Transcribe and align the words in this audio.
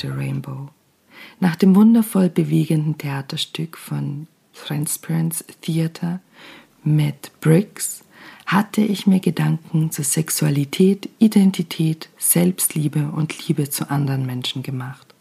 Get 0.00 0.04
You 0.04 0.14
the 0.14 0.18
Rainbow. 0.18 0.68
Nach 1.38 1.56
dem 1.56 1.74
wundervoll 1.74 2.28
bewegenden 2.28 2.96
Theaterstück 2.96 3.76
von 3.76 4.26
Transparence 4.54 5.44
Theater 5.60 6.20
mit 6.82 7.32
Briggs 7.40 8.04
hatte 8.46 8.80
ich 8.80 9.06
mir 9.06 9.20
Gedanken 9.20 9.90
zur 9.90 10.04
Sexualität, 10.04 11.08
Identität, 11.18 12.08
Selbstliebe 12.18 13.10
und 13.14 13.46
Liebe 13.46 13.70
zu 13.70 13.90
anderen 13.90 14.26
Menschen 14.26 14.62
gemacht. 14.62 15.14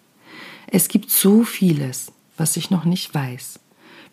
Es 0.67 0.88
gibt 0.88 1.11
so 1.11 1.43
vieles, 1.43 2.11
was 2.38 2.57
ich 2.57 2.69
noch 2.69 2.85
nicht 2.85 3.13
weiß. 3.13 3.59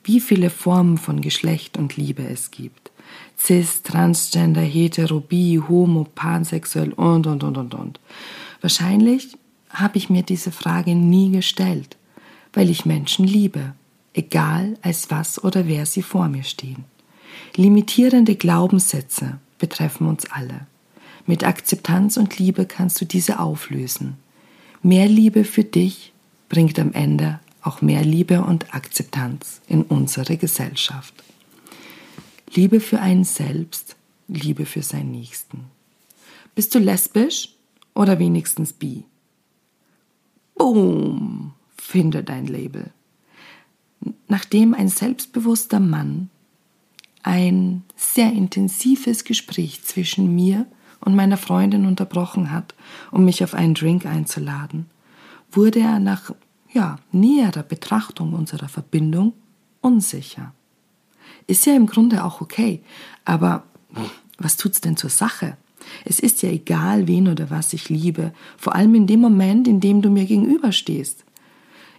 Wie 0.05 0.21
viele 0.21 0.51
Formen 0.51 0.99
von 0.99 1.21
Geschlecht 1.21 1.79
und 1.79 1.97
Liebe 1.97 2.25
es 2.27 2.51
gibt. 2.51 2.91
Cis, 3.39 3.83
Transgender, 3.83 4.63
Hetero, 4.63 5.21
Bi, 5.21 5.61
Homo, 5.69 6.07
Pansexuell 6.15 6.93
und, 6.93 7.27
und, 7.27 7.43
und, 7.43 7.57
und, 7.57 7.75
und. 7.75 8.01
Wahrscheinlich 8.61 9.37
habe 9.81 9.99
ich 9.99 10.11
mir 10.11 10.23
diese 10.23 10.53
Frage 10.53 10.95
nie 10.95 11.31
gestellt, 11.31 11.97
weil 12.53 12.71
ich 12.71 12.87
Menschen 12.87 13.27
liebe, 13.27 13.75
egal 14.15 14.77
als 14.83 15.11
was 15.11 15.43
oder 15.43 15.67
wer 15.67 15.87
sie 15.87 16.03
vor 16.03 16.29
mir 16.29 16.45
stehen. 16.45 16.85
Limitierende 17.55 18.35
Glaubenssätze 18.35 19.39
betreffen 19.59 20.09
uns 20.09 20.31
alle. 20.31 20.67
Mit 21.27 21.45
Akzeptanz 21.45 22.17
und 22.17 22.39
Liebe 22.39 22.67
kannst 22.67 23.01
du 23.01 23.05
diese 23.05 23.39
auflösen. 23.41 24.17
Mehr 24.83 25.07
Liebe 25.09 25.45
für 25.45 25.65
dich 25.65 26.13
bringt 26.49 26.79
am 26.79 26.93
Ende 26.93 27.41
auch 27.63 27.83
mehr 27.83 28.05
Liebe 28.05 28.43
und 28.43 28.75
Akzeptanz 28.75 29.61
in 29.67 29.83
unsere 29.83 30.37
Gesellschaft. 30.37 31.15
Liebe 32.55 32.81
für 32.81 33.01
einen 33.01 33.25
selbst, 33.25 33.97
Liebe 34.29 34.67
für 34.67 34.83
seinen 34.83 35.11
Nächsten. 35.11 35.65
Bist 36.55 36.75
du 36.75 36.79
lesbisch 36.79 37.51
oder 37.93 38.19
wenigstens 38.19 38.73
bi? 38.73 39.05
Boom, 40.57 41.53
finde 41.77 42.25
dein 42.25 42.47
Label. 42.47 42.91
Nachdem 44.29 44.75
ein 44.75 44.89
selbstbewusster 44.89 45.81
Mann 45.81 46.31
ein 47.23 47.83
sehr 47.97 48.33
intensives 48.33 49.25
Gespräch 49.25 49.83
zwischen 49.83 50.35
mir 50.35 50.67
und 51.01 51.15
meiner 51.15 51.37
Freundin 51.37 51.87
unterbrochen 51.87 52.51
hat, 52.51 52.75
um 53.11 53.25
mich 53.25 53.45
auf 53.45 53.55
einen 53.55 53.75
Drink 53.75 54.07
einzuladen, 54.07 54.87
wurde 55.51 55.81
er 55.81 55.99
nach 55.99 56.33
ja, 56.73 56.99
näherer 57.13 57.63
Betrachtung 57.63 58.33
unserer 58.33 58.69
Verbindung 58.69 59.33
unsicher. 59.81 60.53
Ist 61.47 61.67
ja 61.67 61.75
im 61.75 61.87
Grunde 61.87 62.25
auch 62.25 62.41
okay, 62.41 62.83
aber 63.25 63.65
was 64.39 64.57
tut's 64.57 64.81
denn 64.81 64.97
zur 64.97 65.11
Sache? 65.11 65.57
Es 66.05 66.21
ist 66.21 66.43
ja 66.43 66.51
egal, 66.51 67.09
wen 67.09 67.29
oder 67.29 67.51
was 67.51 67.73
ich 67.73 67.89
liebe, 67.89 68.33
vor 68.57 68.75
allem 68.75 68.95
in 68.95 69.07
dem 69.07 69.21
Moment, 69.21 69.69
in 69.69 69.81
dem 69.81 70.03
du 70.03 70.11
mir 70.11 70.27
gegenüberstehst. 70.27 71.25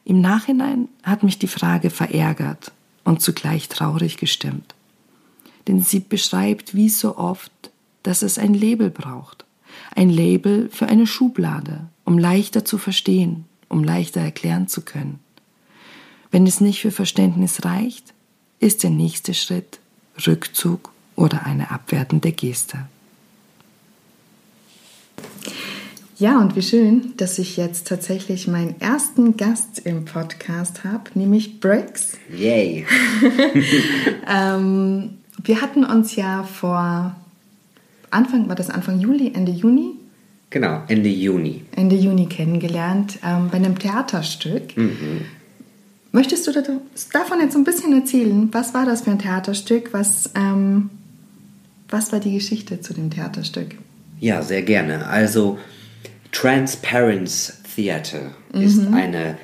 Im 0.05 0.21
Nachhinein 0.21 0.87
hat 1.03 1.23
mich 1.23 1.37
die 1.39 1.47
Frage 1.47 1.89
verärgert 1.89 2.71
und 3.03 3.21
zugleich 3.21 3.67
traurig 3.67 4.17
gestimmt 4.17 4.73
denn 5.67 5.81
sie 5.81 5.99
beschreibt 5.99 6.75
wie 6.75 6.89
so 6.89 7.17
oft, 7.17 7.51
dass 8.03 8.21
es 8.21 8.37
ein 8.37 8.53
Label 8.53 8.89
braucht. 8.89 9.45
Ein 9.95 10.09
Label 10.09 10.69
für 10.71 10.87
eine 10.87 11.05
Schublade, 11.05 11.87
um 12.05 12.17
leichter 12.17 12.65
zu 12.65 12.77
verstehen, 12.77 13.45
um 13.67 13.83
leichter 13.83 14.21
erklären 14.21 14.67
zu 14.67 14.81
können. 14.81 15.19
Wenn 16.31 16.47
es 16.47 16.61
nicht 16.61 16.81
für 16.81 16.91
Verständnis 16.91 17.65
reicht, 17.65 18.13
ist 18.59 18.83
der 18.83 18.89
nächste 18.89 19.33
Schritt 19.33 19.79
Rückzug 20.25 20.91
oder 21.15 21.45
eine 21.45 21.71
abwertende 21.71 22.31
Geste. 22.31 22.87
Ja, 26.19 26.39
und 26.39 26.55
wie 26.55 26.63
schön, 26.63 27.13
dass 27.17 27.37
ich 27.37 27.57
jetzt 27.57 27.87
tatsächlich 27.87 28.47
meinen 28.47 28.81
ersten 28.81 29.37
Gast 29.37 29.77
im 29.85 30.03
Podcast 30.03 30.83
habe, 30.83 31.11
nämlich 31.13 31.59
Briggs. 31.59 32.13
Yay! 32.35 32.87
ähm, 34.27 35.11
wir 35.43 35.61
hatten 35.61 35.83
uns 35.83 36.15
ja 36.15 36.41
vor 36.41 37.15
Anfang, 38.09 38.47
war 38.47 38.55
das 38.55 38.71
Anfang 38.71 38.99
Juli, 38.99 39.31
Ende 39.35 39.51
Juni? 39.51 39.91
Genau, 40.49 40.81
Ende 40.87 41.09
Juni. 41.09 41.65
Ende 41.75 41.95
Juni 41.95 42.25
kennengelernt 42.25 43.19
ähm, 43.23 43.49
bei 43.51 43.57
einem 43.57 43.77
Theaterstück. 43.77 44.75
Mhm. 44.75 45.21
Möchtest 46.11 46.47
du 46.47 46.51
davon 46.51 47.41
jetzt 47.41 47.55
ein 47.55 47.63
bisschen 47.63 47.93
erzählen? 47.93 48.49
Was 48.53 48.73
war 48.73 48.87
das 48.87 49.01
für 49.01 49.11
ein 49.11 49.19
Theaterstück? 49.19 49.93
Was, 49.93 50.31
ähm, 50.33 50.89
was 51.89 52.11
war 52.11 52.19
die 52.19 52.33
Geschichte 52.33 52.81
zu 52.81 52.95
dem 52.95 53.11
Theaterstück? 53.11 53.75
Ja, 54.19 54.41
sehr 54.41 54.63
gerne. 54.63 55.05
Also 55.05 55.59
Transparence 56.37 57.53
Theater 57.75 58.31
mhm. 58.53 58.61
ist 58.61 58.79
eine, 58.93 59.37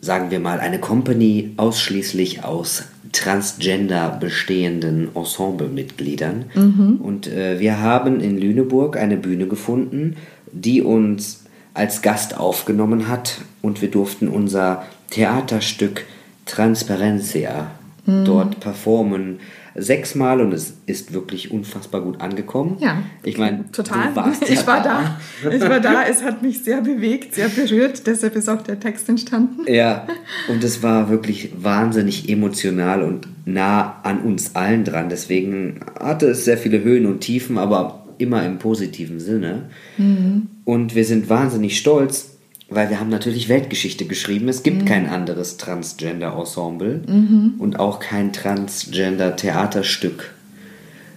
sagen 0.00 0.30
wir 0.30 0.38
mal, 0.38 0.60
eine 0.60 0.78
Company 0.78 1.54
ausschließlich 1.56 2.44
aus 2.44 2.84
transgender 3.10 4.16
bestehenden 4.20 5.08
Ensemblemitgliedern. 5.16 6.44
Mhm. 6.54 6.98
Und 7.02 7.26
äh, 7.26 7.58
wir 7.58 7.80
haben 7.80 8.20
in 8.20 8.38
Lüneburg 8.38 8.96
eine 8.96 9.16
Bühne 9.16 9.48
gefunden, 9.48 10.16
die 10.52 10.82
uns 10.82 11.44
als 11.74 12.00
Gast 12.00 12.36
aufgenommen 12.38 13.08
hat 13.08 13.40
und 13.60 13.82
wir 13.82 13.90
durften 13.90 14.28
unser 14.28 14.84
Theaterstück 15.10 16.04
Transparencia 16.44 17.72
mhm. 18.06 18.24
dort 18.24 18.60
performen 18.60 19.40
sechsmal 19.76 20.40
und 20.40 20.52
es 20.52 20.74
ist 20.86 21.12
wirklich 21.12 21.50
unfassbar 21.50 22.00
gut 22.00 22.20
angekommen. 22.20 22.76
Ja, 22.80 23.02
ich 23.22 23.38
meine, 23.38 23.70
total. 23.72 24.10
Ich 24.48 24.60
ja 24.60 24.66
war 24.66 24.82
da. 24.82 25.18
da. 25.42 25.50
Ich 25.50 25.60
war 25.60 25.80
da. 25.80 26.02
Es 26.04 26.22
hat 26.22 26.42
mich 26.42 26.62
sehr 26.62 26.80
bewegt, 26.80 27.34
sehr 27.34 27.48
berührt. 27.48 28.06
Deshalb 28.06 28.36
ist 28.36 28.48
auch 28.48 28.62
der 28.62 28.80
Text 28.80 29.08
entstanden. 29.08 29.70
Ja, 29.70 30.06
und 30.48 30.64
es 30.64 30.82
war 30.82 31.10
wirklich 31.10 31.50
wahnsinnig 31.58 32.28
emotional 32.28 33.02
und 33.02 33.28
nah 33.44 34.00
an 34.02 34.20
uns 34.20 34.56
allen 34.56 34.84
dran. 34.84 35.08
Deswegen 35.08 35.80
hatte 35.98 36.26
es 36.26 36.44
sehr 36.44 36.58
viele 36.58 36.82
Höhen 36.82 37.06
und 37.06 37.20
Tiefen, 37.20 37.58
aber 37.58 38.06
immer 38.18 38.44
im 38.44 38.58
positiven 38.58 39.20
Sinne. 39.20 39.70
Mhm. 39.98 40.48
Und 40.64 40.94
wir 40.94 41.04
sind 41.04 41.28
wahnsinnig 41.28 41.78
stolz, 41.78 42.35
weil 42.68 42.90
wir 42.90 42.98
haben 42.98 43.10
natürlich 43.10 43.48
Weltgeschichte 43.48 44.06
geschrieben. 44.06 44.48
Es 44.48 44.62
gibt 44.62 44.82
mhm. 44.82 44.86
kein 44.86 45.08
anderes 45.08 45.56
Transgender-Ensemble 45.56 47.02
mhm. 47.06 47.54
und 47.58 47.78
auch 47.78 48.00
kein 48.00 48.32
Transgender-Theaterstück, 48.32 50.34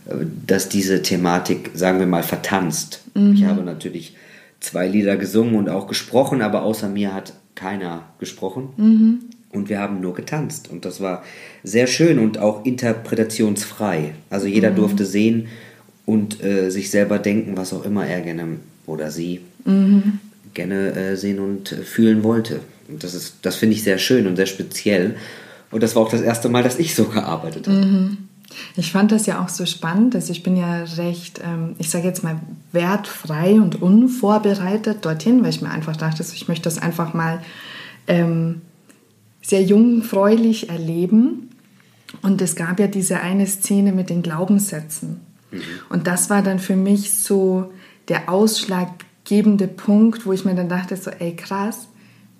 äh, 0.08 0.26
das 0.46 0.70
diese 0.70 1.02
Thematik, 1.02 1.72
sagen 1.74 2.00
wir 2.00 2.08
mal, 2.08 2.24
vertanzt. 2.24 3.04
Mhm. 3.16 3.34
Ich 3.34 3.46
habe 3.46 3.62
natürlich 3.62 4.16
zwei 4.60 4.88
Lieder 4.88 5.18
gesungen 5.18 5.56
und 5.56 5.70
auch 5.70 5.88
gesprochen, 5.88 6.42
aber 6.42 6.64
außer 6.64 6.88
mir 6.88 7.14
hat 7.14 7.34
keiner 7.56 8.04
gesprochen. 8.20 8.70
Mhm. 8.78 9.20
Und 9.52 9.70
wir 9.70 9.80
haben 9.80 10.00
nur 10.00 10.14
getanzt. 10.14 10.70
Und 10.70 10.86
das 10.86 11.02
war 11.02 11.24
sehr 11.64 11.88
schön 11.88 12.20
und 12.20 12.38
auch 12.38 12.66
interpretationsfrei. 12.66 14.14
Also 14.30 14.46
jeder 14.46 14.70
mhm. 14.70 14.76
durfte 14.76 15.06
sehen 15.06 15.48
und 16.06 16.44
äh, 16.44 16.70
sich 16.70 16.92
selber 16.92 17.18
denken, 17.18 17.58
was 17.58 17.74
auch 17.74 17.84
immer 17.84 18.06
er 18.06 18.22
gerne 18.22 18.58
oder 18.86 19.10
sie 19.10 19.42
mhm 19.66 20.20
gerne 20.54 20.94
äh, 20.96 21.16
sehen 21.16 21.40
und 21.40 21.72
äh, 21.72 21.84
fühlen 21.84 22.24
wollte. 22.24 22.62
Und 22.88 23.04
das 23.04 23.14
ist, 23.14 23.38
das 23.42 23.56
finde 23.56 23.76
ich 23.76 23.84
sehr 23.84 23.98
schön 23.98 24.28
und 24.28 24.36
sehr 24.36 24.46
speziell. 24.46 25.16
Und 25.72 25.84
das 25.84 25.96
war 25.96 26.04
auch 26.04 26.12
das 26.12 26.22
erste 26.22 26.50
Mal, 26.50 26.64
dass 26.64 26.80
ich 26.80 26.96
so 26.96 27.06
gearbeitet 27.06 27.68
habe. 27.68 27.78
Mhm. 27.78 28.18
Ich 28.76 28.92
fand 28.92 29.12
das 29.12 29.28
ja 29.28 29.44
auch 29.44 29.50
so 29.50 29.66
spannend, 29.66 30.16
dass 30.16 30.30
ich 30.30 30.42
bin 30.42 30.58
ja 30.58 30.84
recht, 30.98 31.40
ähm, 31.44 31.76
ich 31.78 31.90
sage 31.90 32.08
jetzt 32.08 32.24
mal, 32.24 32.40
wertfrei 32.72 33.54
und 33.54 33.82
unvorbereitet 33.82 35.06
dorthin, 35.06 35.44
weil 35.44 35.52
ich 35.52 35.62
mir 35.62 35.70
einfach 35.70 35.96
dachte, 35.96 36.24
ich 36.34 36.48
möchte 36.48 36.64
das 36.64 36.80
einfach 36.80 37.14
mal 37.14 37.42
ähm, 38.08 38.62
sehr 39.42 39.62
jungfräulich 39.62 40.70
erleben. 40.70 41.52
Und 42.24 42.42
es 42.42 42.56
gab 42.56 42.80
ja 42.80 42.88
diese 42.88 43.20
eine 43.20 43.46
Szene 43.46 43.92
mit 43.92 44.10
den 44.10 44.24
Glaubenssätzen. 44.24 45.22
Mhm. 45.52 45.62
Und 45.90 46.08
das 46.08 46.32
war 46.32 46.42
dann 46.42 46.58
für 46.58 46.76
mich 46.76 47.14
so 47.14 47.72
der 48.08 48.30
Ausschlag 48.30 48.90
ausschlaggebende 49.30 49.68
Punkt, 49.68 50.26
wo 50.26 50.34
ich 50.34 50.46
mir 50.46 50.56
dann 50.56 50.70
dachte, 50.70 50.96
so, 50.98 51.12
ey 51.12 51.36
krass, 51.36 51.88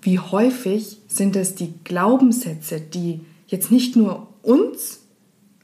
wie 0.02 0.18
häufig 0.18 0.98
sind 1.08 1.36
das 1.36 1.54
die 1.54 1.72
Glaubenssätze, 1.84 2.80
die 2.80 3.20
jetzt 3.46 3.70
nicht 3.70 3.96
nur 3.96 4.28
uns 4.42 5.00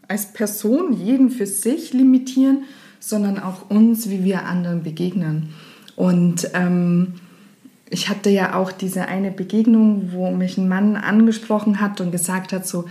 als 0.08 0.32
Person, 0.32 0.92
jeden 0.92 1.30
für 1.30 1.46
sich 1.46 1.92
limitieren, 1.92 2.64
sondern 3.00 3.40
auch 3.40 3.70
uns, 3.70 4.08
wie 4.08 4.22
wir 4.22 4.46
anderen 4.46 4.82
begegnen. 4.82 5.50
Und 5.96 6.50
ähm, 6.54 7.14
ich 7.90 8.08
hatte 8.08 8.30
ja 8.30 8.54
auch 8.54 8.70
diese 8.70 9.08
eine 9.08 9.30
Begegnung, 9.32 10.10
wo 10.12 10.30
mich 10.30 10.58
ein 10.58 10.68
Mann 10.68 10.96
angesprochen 10.96 11.80
hat 11.80 12.00
und 12.00 12.12
gesagt 12.12 12.52
hat 12.52 12.66
so, 12.68 12.84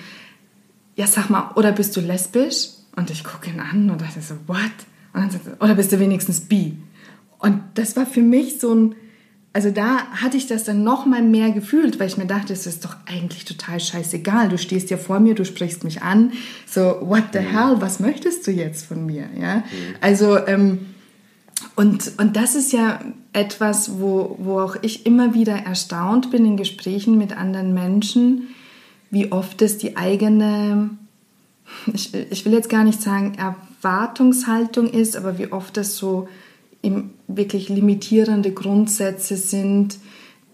ja 0.96 1.08
sag 1.08 1.30
mal, 1.30 1.52
oder 1.56 1.72
bist 1.72 1.96
du 1.96 2.02
lesbisch? 2.02 2.70
Und 2.98 3.10
ich 3.12 3.24
gucke 3.24 3.50
ihn 3.50 3.60
an 3.60 3.90
und 3.90 4.02
dachte 4.02 4.22
so, 4.22 4.36
what? 4.48 4.58
Und 5.14 5.22
dann 5.22 5.32
sagt 5.32 5.48
er, 5.48 5.62
oder 5.62 5.76
bist 5.76 5.92
du 5.92 6.00
wenigstens 6.00 6.42
bi? 6.42 6.78
Und 7.40 7.62
das 7.76 7.96
war 7.96 8.06
für 8.06 8.22
mich 8.22 8.60
so 8.60 8.74
ein, 8.74 8.96
also 9.54 9.72
da 9.72 10.08
hatte 10.08 10.36
ich 10.36 10.48
das 10.48 10.66
dann 10.66 10.84
noch 10.84 11.06
mal 11.06 11.22
mehr 11.22 11.52
gefühlt, 11.52 11.98
weil 12.00 12.08
ich 12.08 12.18
mir 12.18 12.26
dachte, 12.26 12.52
es 12.52 12.68
ist 12.68 12.84
doch 12.84 12.98
eigentlich 13.06 13.46
total 13.46 13.80
scheißegal. 13.80 14.50
Du 14.50 14.58
stehst 14.58 14.90
ja 14.90 14.98
vor 14.98 15.22
mir, 15.22 15.34
du 15.34 15.46
sprichst 15.46 15.86
mich 15.86 16.02
an. 16.02 16.34
So, 16.68 16.98
what 17.02 17.24
the 17.32 17.40
mhm. 17.40 17.44
hell, 17.44 17.76
was 17.80 18.02
möchtest 18.02 18.46
du 18.48 18.52
jetzt 18.52 18.86
von 18.86 19.06
mir? 19.06 19.30
Ja? 19.40 19.58
Mhm. 19.58 19.64
Also, 20.02 20.46
ähm, 20.46 20.80
und, 21.76 22.12
und 22.18 22.36
das 22.36 22.56
ist 22.56 22.74
ja 22.74 23.00
etwas, 23.34 24.00
wo, 24.00 24.36
wo 24.40 24.60
auch 24.60 24.76
ich 24.82 25.06
immer 25.06 25.34
wieder 25.34 25.54
erstaunt 25.54 26.32
bin 26.32 26.46
in 26.46 26.58
Gesprächen 26.58 27.18
mit 27.18 27.36
anderen 27.38 27.74
Menschen, 27.74 28.50
wie 29.10 29.32
oft 29.32 29.62
es 29.62 29.78
die 29.78 29.96
eigene, 29.96 30.90
ich, 31.94 32.14
ich 32.14 32.46
will 32.46 32.54
jetzt 32.54 32.70
gar 32.70 32.84
nicht 32.84 33.02
sagen 33.02 33.36
Erwartungshaltung 33.36 34.90
ist, 34.90 35.16
aber 35.16 35.38
wie 35.38 35.52
oft 35.52 35.78
es 35.78 35.98
so 35.98 36.28
wirklich 37.28 37.70
limitierende 37.70 38.52
Grundsätze 38.52 39.38
sind, 39.38 40.00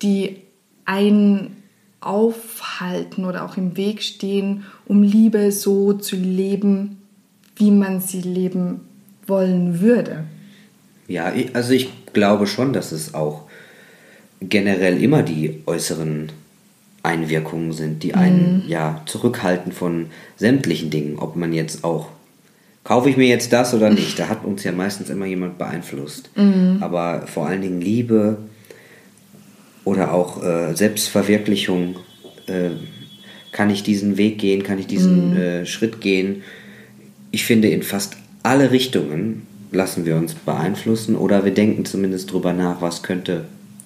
die 0.02 0.38
einen 0.86 1.58
aufhalten 2.00 3.26
oder 3.26 3.46
auch 3.46 3.58
im 3.58 3.78
Weg 3.78 4.02
stehen, 4.02 4.66
um 4.86 5.04
Liebe 5.04 5.52
so 5.52 5.94
zu 5.94 6.16
leben, 6.16 6.98
wie 7.56 7.72
man 7.72 8.02
sie 8.02 8.22
leben 8.22 8.82
wollen 9.28 9.82
würde. 9.82 10.24
Ja, 11.08 11.32
also 11.54 11.74
ich 11.74 11.90
glaube 12.14 12.48
schon, 12.48 12.74
dass 12.74 12.92
es 12.92 13.14
auch 13.14 13.44
generell 14.40 15.02
immer 15.02 15.22
die 15.22 15.62
äußeren 15.66 16.32
Einwirkungen 17.04 17.74
sind, 17.74 18.04
die 18.04 18.16
einen 18.16 18.64
mhm. 18.64 18.70
ja 18.70 19.02
zurückhalten 19.06 19.72
von 19.72 20.08
sämtlichen 20.38 20.90
Dingen, 20.90 21.20
ob 21.20 21.36
man 21.36 21.54
jetzt 21.54 21.84
auch 21.84 22.10
kaufe 22.84 23.10
ich 23.10 23.18
mir 23.18 23.28
jetzt 23.28 23.54
das 23.54 23.74
oder 23.74 23.90
nicht. 23.90 24.18
Da 24.20 24.28
hat 24.28 24.44
uns 24.44 24.64
ja 24.64 24.72
meistens 24.72 25.10
immer 25.10 25.26
jemand 25.26 25.58
beeinflusst. 25.58 26.30
Mhm. 26.36 26.78
Aber 26.82 27.28
vor 27.28 27.48
allen 27.48 27.62
Dingen 27.62 27.82
Liebe 27.82 28.38
oder 29.84 30.14
auch 30.14 30.44
äh, 30.44 30.74
Selbstverwirklichung, 30.76 31.98
äh, 32.48 32.72
kann 33.52 33.70
ich 33.70 33.84
diesen 33.84 34.18
Weg 34.18 34.40
gehen, 34.40 34.64
kann 34.64 34.80
ich 34.80 34.88
diesen 34.88 35.32
mhm. 35.32 35.38
äh, 35.38 35.66
Schritt 35.66 36.02
gehen. 36.02 36.44
Ich 37.32 37.46
finde, 37.46 37.70
in 37.70 37.84
fast 37.84 38.18
alle 38.44 38.72
Richtungen 38.72 39.46
lassen 39.72 40.06
wir 40.06 40.16
uns 40.16 40.34
beeinflussen 40.34 41.16
oder 41.16 41.46
wir 41.46 41.54
denken 41.54 41.86
zumindest 41.86 42.32
drüber 42.32 42.54
nach, 42.54 42.82
was 42.82 43.04
könnte 43.04 43.46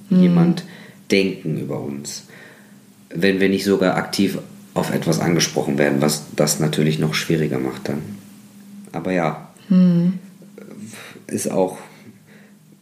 mhm. 0.09 0.21
jemand 0.21 0.63
denken 1.11 1.59
über 1.59 1.79
uns. 1.79 2.25
Wenn 3.09 3.39
wir 3.39 3.49
nicht 3.49 3.65
sogar 3.65 3.95
aktiv 3.95 4.37
auf 4.73 4.93
etwas 4.93 5.19
angesprochen 5.19 5.77
werden, 5.77 6.01
was 6.01 6.25
das 6.35 6.59
natürlich 6.59 6.99
noch 6.99 7.13
schwieriger 7.13 7.59
macht 7.59 7.87
dann. 7.89 8.01
Aber 8.95 9.11
ja, 9.11 9.49
mhm. 9.69 10.13
ist 11.27 11.51
auch 11.51 11.77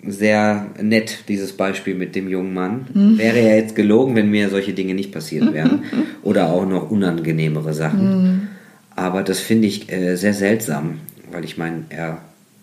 sehr 0.05 0.67
nett, 0.81 1.25
dieses 1.27 1.53
Beispiel 1.53 1.95
mit 1.95 2.15
dem 2.15 2.29
jungen 2.29 2.53
Mann. 2.53 2.87
Mhm. 2.93 3.17
Wäre 3.17 3.41
ja 3.41 3.55
jetzt 3.55 3.75
gelogen, 3.75 4.15
wenn 4.15 4.29
mir 4.29 4.49
solche 4.49 4.73
Dinge 4.73 4.93
nicht 4.93 5.11
passiert 5.11 5.53
wären. 5.53 5.83
Oder 6.21 6.49
auch 6.49 6.65
noch 6.65 6.91
unangenehmere 6.91 7.73
Sachen. 7.73 8.21
Mhm. 8.21 8.47
Aber 8.95 9.23
das 9.23 9.39
finde 9.39 9.67
ich 9.67 9.91
äh, 9.91 10.15
sehr 10.15 10.33
seltsam, 10.33 10.99
weil 11.31 11.43
ich 11.45 11.57
meine, 11.57 11.85
er 11.89 12.21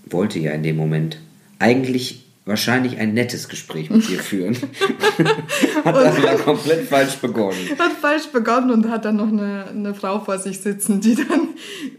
wollte 0.08 0.38
ja 0.38 0.52
in 0.52 0.62
dem 0.62 0.76
Moment 0.76 1.18
eigentlich 1.58 2.26
wahrscheinlich 2.46 2.98
ein 2.98 3.14
nettes 3.14 3.48
Gespräch 3.48 3.90
mit 3.90 4.08
dir 4.08 4.18
führen. 4.18 4.56
hat 5.84 5.94
aber 5.94 6.36
komplett 6.38 6.84
falsch 6.86 7.16
begonnen. 7.16 7.58
Hat 7.78 7.92
falsch 8.00 8.28
begonnen 8.28 8.70
und 8.70 8.88
hat 8.88 9.04
dann 9.04 9.16
noch 9.16 9.28
eine, 9.28 9.66
eine 9.68 9.94
Frau 9.94 10.20
vor 10.20 10.38
sich 10.38 10.60
sitzen, 10.60 11.00
die 11.00 11.16
dann 11.16 11.48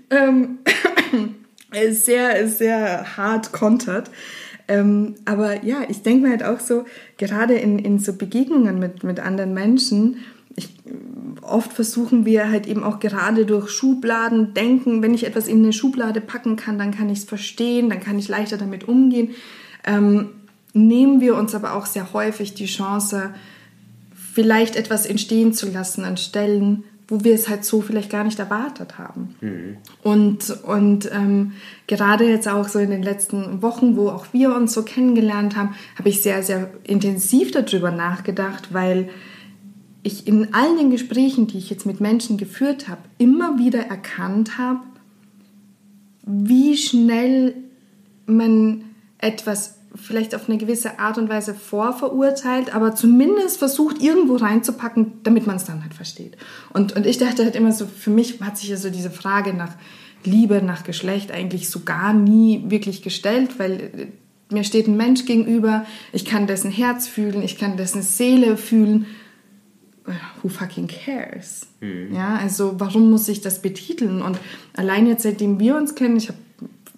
ähm, 0.10 0.58
sehr, 1.92 2.48
sehr 2.48 3.18
hart 3.18 3.52
kontert. 3.52 4.10
Ähm, 4.68 5.16
aber 5.26 5.64
ja, 5.64 5.84
ich 5.90 6.02
denke 6.02 6.24
mir 6.24 6.30
halt 6.32 6.44
auch 6.44 6.60
so, 6.60 6.86
gerade 7.18 7.56
in, 7.56 7.80
in 7.80 8.00
so 8.00 8.14
Begegnungen 8.14 8.80
mit, 8.80 9.04
mit 9.04 9.20
anderen 9.20 9.54
Menschen, 9.54 10.18
ich, 10.56 10.70
oft 11.42 11.74
versuchen 11.74 12.26
wir 12.26 12.50
halt 12.50 12.68
eben 12.68 12.84
auch 12.84 13.00
gerade 13.00 13.46
durch 13.46 13.70
Schubladen 13.70 14.54
denken, 14.54 15.02
wenn 15.02 15.14
ich 15.14 15.26
etwas 15.26 15.48
in 15.48 15.60
eine 15.60 15.74
Schublade 15.74 16.22
packen 16.22 16.56
kann, 16.56 16.78
dann 16.78 16.92
kann 16.92 17.10
ich 17.10 17.20
es 17.20 17.26
verstehen, 17.26 17.90
dann 17.90 18.00
kann 18.00 18.20
ich 18.20 18.28
leichter 18.28 18.58
damit 18.58 18.88
umgehen. 18.88 19.32
Ähm, 19.86 20.30
nehmen 20.74 21.22
wir 21.22 21.36
uns 21.36 21.56
aber 21.56 21.74
auch 21.74 21.86
sehr 21.86 22.14
häufig 22.14 22.54
die 22.54 22.66
Chance, 22.66 23.34
vielleicht 24.34 24.76
etwas 24.76 25.06
entstehen 25.06 25.54
zu 25.54 25.70
lassen 25.70 26.06
an 26.06 26.18
Stellen, 26.18 26.84
wo 27.12 27.26
wir 27.26 27.36
es 27.36 27.50
halt 27.50 27.66
so 27.66 27.82
vielleicht 27.82 28.10
gar 28.10 28.24
nicht 28.24 28.40
erwartet 28.40 28.98
haben. 28.98 29.36
Mhm. 29.42 29.78
Und, 30.02 30.50
und 30.64 31.12
ähm, 31.12 31.52
gerade 31.86 32.24
jetzt 32.24 32.48
auch 32.48 32.70
so 32.70 32.80
in 32.80 32.90
den 32.90 33.04
letzten 33.04 33.62
Wochen, 33.62 33.98
wo 33.98 34.08
auch 34.08 34.28
wir 34.32 34.56
uns 34.56 34.74
so 34.74 34.84
kennengelernt 34.84 35.58
haben, 35.58 35.76
habe 36.00 36.08
ich 36.08 36.22
sehr, 36.22 36.42
sehr 36.42 36.70
intensiv 36.84 37.52
darüber 37.52 37.92
nachgedacht, 37.92 38.74
weil 38.74 39.10
ich 40.04 40.26
in 40.26 40.54
all 40.54 40.78
den 40.78 40.90
Gesprächen, 40.90 41.48
die 41.48 41.58
ich 41.58 41.70
jetzt 41.70 41.86
mit 41.86 42.00
Menschen 42.00 42.38
geführt 42.38 42.88
habe, 42.88 43.02
immer 43.18 43.60
wieder 43.60 43.82
erkannt 43.82 44.58
habe, 44.58 44.80
wie 46.24 46.78
schnell 46.78 47.56
man 48.26 48.86
etwas 49.18 49.81
vielleicht 50.02 50.36
auf 50.36 50.50
eine 50.50 50.58
gewisse 50.58 51.00
Art 51.00 51.18
und 51.18 51.30
Weise 51.30 51.54
vorverurteilt, 51.54 52.74
aber 52.74 52.96
zumindest 52.96 53.58
versucht, 53.60 54.02
irgendwo 54.02 54.36
reinzupacken, 54.36 55.14
damit 55.24 55.48
man 55.48 55.56
es 55.58 55.66
dann 55.66 55.84
halt 55.84 55.94
versteht. 55.94 56.38
Und, 56.74 56.96
und 56.96 57.06
ich 57.06 57.18
dachte 57.18 57.44
halt 57.44 57.56
immer 57.56 57.72
so, 57.72 57.86
für 57.86 58.10
mich 58.10 58.42
hat 58.42 58.58
sich 58.58 58.70
ja 58.70 58.78
so 58.78 58.90
diese 58.90 59.12
Frage 59.12 59.54
nach 59.54 59.76
Liebe, 60.24 60.62
nach 60.62 60.84
Geschlecht 60.84 61.32
eigentlich 61.32 61.70
so 61.70 61.82
gar 61.82 62.14
nie 62.14 62.64
wirklich 62.68 63.02
gestellt, 63.02 63.60
weil 63.60 63.72
äh, 63.72 64.54
mir 64.54 64.64
steht 64.64 64.88
ein 64.88 64.98
Mensch 64.98 65.26
gegenüber, 65.26 65.86
ich 66.12 66.26
kann 66.26 66.48
dessen 66.48 66.72
Herz 66.72 67.08
fühlen, 67.08 67.42
ich 67.42 67.58
kann 67.58 67.78
dessen 67.78 68.02
Seele 68.02 68.58
fühlen. 68.58 69.06
Who 70.42 70.50
fucking 70.50 70.88
cares? 70.88 71.68
Mhm. 71.80 72.14
Ja, 72.14 72.36
also 72.36 72.80
warum 72.80 73.12
muss 73.12 73.30
ich 73.30 73.42
das 73.42 73.62
betiteln? 73.62 74.22
Und 74.22 74.38
allein 74.76 75.08
jetzt, 75.08 75.24
seitdem 75.24 75.60
wir 75.60 75.78
uns 75.78 75.96
kennen, 75.96 76.18
ich 76.18 76.28
habe 76.28 76.40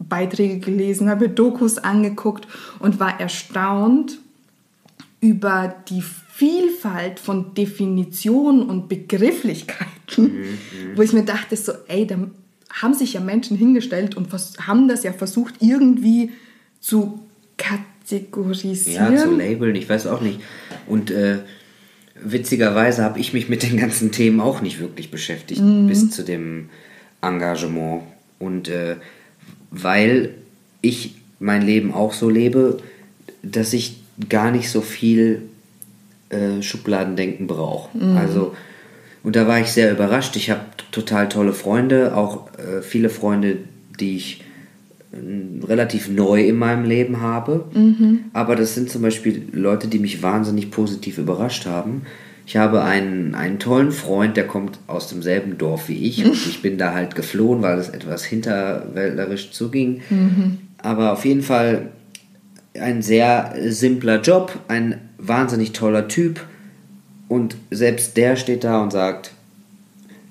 Beiträge 0.07 0.59
gelesen, 0.59 1.09
habe 1.09 1.29
Dokus 1.29 1.77
angeguckt 1.77 2.47
und 2.79 2.99
war 2.99 3.19
erstaunt 3.19 4.19
über 5.19 5.75
die 5.89 6.01
Vielfalt 6.01 7.19
von 7.19 7.53
Definitionen 7.53 8.63
und 8.63 8.89
Begrifflichkeiten, 8.89 10.17
mhm, 10.17 10.57
wo 10.95 11.01
ich 11.01 11.13
mir 11.13 11.23
dachte, 11.23 11.55
so, 11.55 11.73
ey, 11.87 12.05
da 12.05 12.17
haben 12.69 12.93
sich 12.93 13.13
ja 13.13 13.21
Menschen 13.21 13.55
hingestellt 13.55 14.17
und 14.17 14.29
haben 14.67 14.87
das 14.87 15.03
ja 15.03 15.13
versucht, 15.13 15.55
irgendwie 15.59 16.31
zu 16.79 17.19
kategorisieren. 17.57 19.13
Ja, 19.13 19.21
zu 19.21 19.31
labeln, 19.31 19.75
ich 19.75 19.87
weiß 19.87 20.07
auch 20.07 20.21
nicht. 20.21 20.41
Und 20.87 21.11
äh, 21.11 21.37
witzigerweise 22.15 23.03
habe 23.03 23.19
ich 23.19 23.33
mich 23.33 23.47
mit 23.47 23.63
den 23.63 23.77
ganzen 23.77 24.11
Themen 24.11 24.41
auch 24.41 24.61
nicht 24.61 24.79
wirklich 24.79 25.11
beschäftigt, 25.11 25.61
mhm. 25.61 25.87
bis 25.87 26.09
zu 26.09 26.23
dem 26.23 26.69
Engagement. 27.21 28.03
Und 28.39 28.67
äh, 28.67 28.97
weil 29.71 30.29
ich 30.81 31.15
mein 31.39 31.61
Leben 31.61 31.93
auch 31.93 32.13
so 32.13 32.29
lebe, 32.29 32.79
dass 33.41 33.73
ich 33.73 34.01
gar 34.29 34.51
nicht 34.51 34.69
so 34.69 34.81
viel 34.81 35.43
äh, 36.29 36.61
Schubladendenken 36.61 37.47
brauche. 37.47 37.97
Mhm. 37.97 38.17
Also, 38.17 38.55
und 39.23 39.35
da 39.35 39.47
war 39.47 39.59
ich 39.59 39.67
sehr 39.67 39.91
überrascht. 39.91 40.35
Ich 40.35 40.49
habe 40.49 40.61
total 40.91 41.29
tolle 41.29 41.53
Freunde, 41.53 42.15
auch 42.15 42.47
äh, 42.57 42.81
viele 42.81 43.09
Freunde, 43.09 43.57
die 43.99 44.17
ich 44.17 44.41
äh, 45.11 45.65
relativ 45.65 46.09
neu 46.09 46.45
in 46.45 46.57
meinem 46.57 46.85
Leben 46.85 47.21
habe. 47.21 47.65
Mhm. 47.73 48.25
Aber 48.33 48.55
das 48.55 48.75
sind 48.75 48.89
zum 48.89 49.01
Beispiel 49.01 49.47
Leute, 49.51 49.87
die 49.87 49.99
mich 49.99 50.21
wahnsinnig 50.21 50.71
positiv 50.71 51.17
überrascht 51.17 51.65
haben. 51.65 52.03
Ich 52.45 52.57
habe 52.57 52.83
einen, 52.83 53.35
einen 53.35 53.59
tollen 53.59 53.91
Freund, 53.91 54.35
der 54.35 54.47
kommt 54.47 54.79
aus 54.87 55.07
demselben 55.07 55.57
Dorf 55.57 55.87
wie 55.87 56.07
ich. 56.07 56.25
Und 56.25 56.33
ich 56.47 56.61
bin 56.61 56.77
da 56.77 56.93
halt 56.93 57.15
geflohen, 57.15 57.61
weil 57.61 57.77
es 57.77 57.89
etwas 57.89 58.23
hinterwäldlerisch 58.25 59.51
zuging. 59.51 60.01
Mhm. 60.09 60.59
Aber 60.77 61.13
auf 61.13 61.25
jeden 61.25 61.41
Fall 61.41 61.89
ein 62.79 63.01
sehr 63.01 63.55
simpler 63.67 64.21
Job, 64.21 64.59
ein 64.67 64.99
wahnsinnig 65.17 65.71
toller 65.71 66.07
Typ. 66.07 66.41
Und 67.29 67.55
selbst 67.71 68.17
der 68.17 68.35
steht 68.35 68.63
da 68.63 68.81
und 68.81 68.91
sagt, 68.91 69.31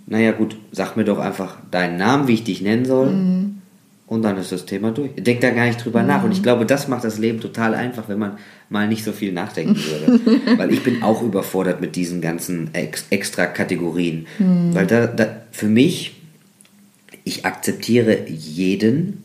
naja 0.06 0.32
gut, 0.32 0.56
sag 0.72 0.96
mir 0.96 1.04
doch 1.04 1.18
einfach 1.18 1.56
deinen 1.70 1.96
Namen, 1.96 2.28
wie 2.28 2.34
ich 2.34 2.44
dich 2.44 2.60
nennen 2.60 2.84
soll. 2.84 3.10
Mhm 3.10 3.61
und 4.12 4.20
dann 4.20 4.36
ist 4.36 4.52
das 4.52 4.66
Thema 4.66 4.90
durch. 4.90 5.12
Denkt 5.16 5.42
da 5.42 5.48
gar 5.48 5.64
nicht 5.64 5.82
drüber 5.82 6.02
mhm. 6.02 6.08
nach. 6.08 6.22
Und 6.22 6.32
ich 6.32 6.42
glaube, 6.42 6.66
das 6.66 6.86
macht 6.86 7.02
das 7.02 7.16
Leben 7.16 7.40
total 7.40 7.74
einfach, 7.74 8.10
wenn 8.10 8.18
man 8.18 8.32
mal 8.68 8.86
nicht 8.86 9.04
so 9.04 9.12
viel 9.12 9.32
nachdenken 9.32 9.74
würde. 9.74 10.20
Weil 10.58 10.70
ich 10.70 10.82
bin 10.82 11.02
auch 11.02 11.22
überfordert 11.22 11.80
mit 11.80 11.96
diesen 11.96 12.20
ganzen 12.20 12.74
Ex 12.74 13.06
extra 13.08 13.46
Kategorien. 13.46 14.26
Mhm. 14.38 14.74
Weil 14.74 14.86
da, 14.86 15.06
da, 15.06 15.28
für 15.50 15.66
mich, 15.66 16.20
ich 17.24 17.46
akzeptiere 17.46 18.28
jeden, 18.28 19.22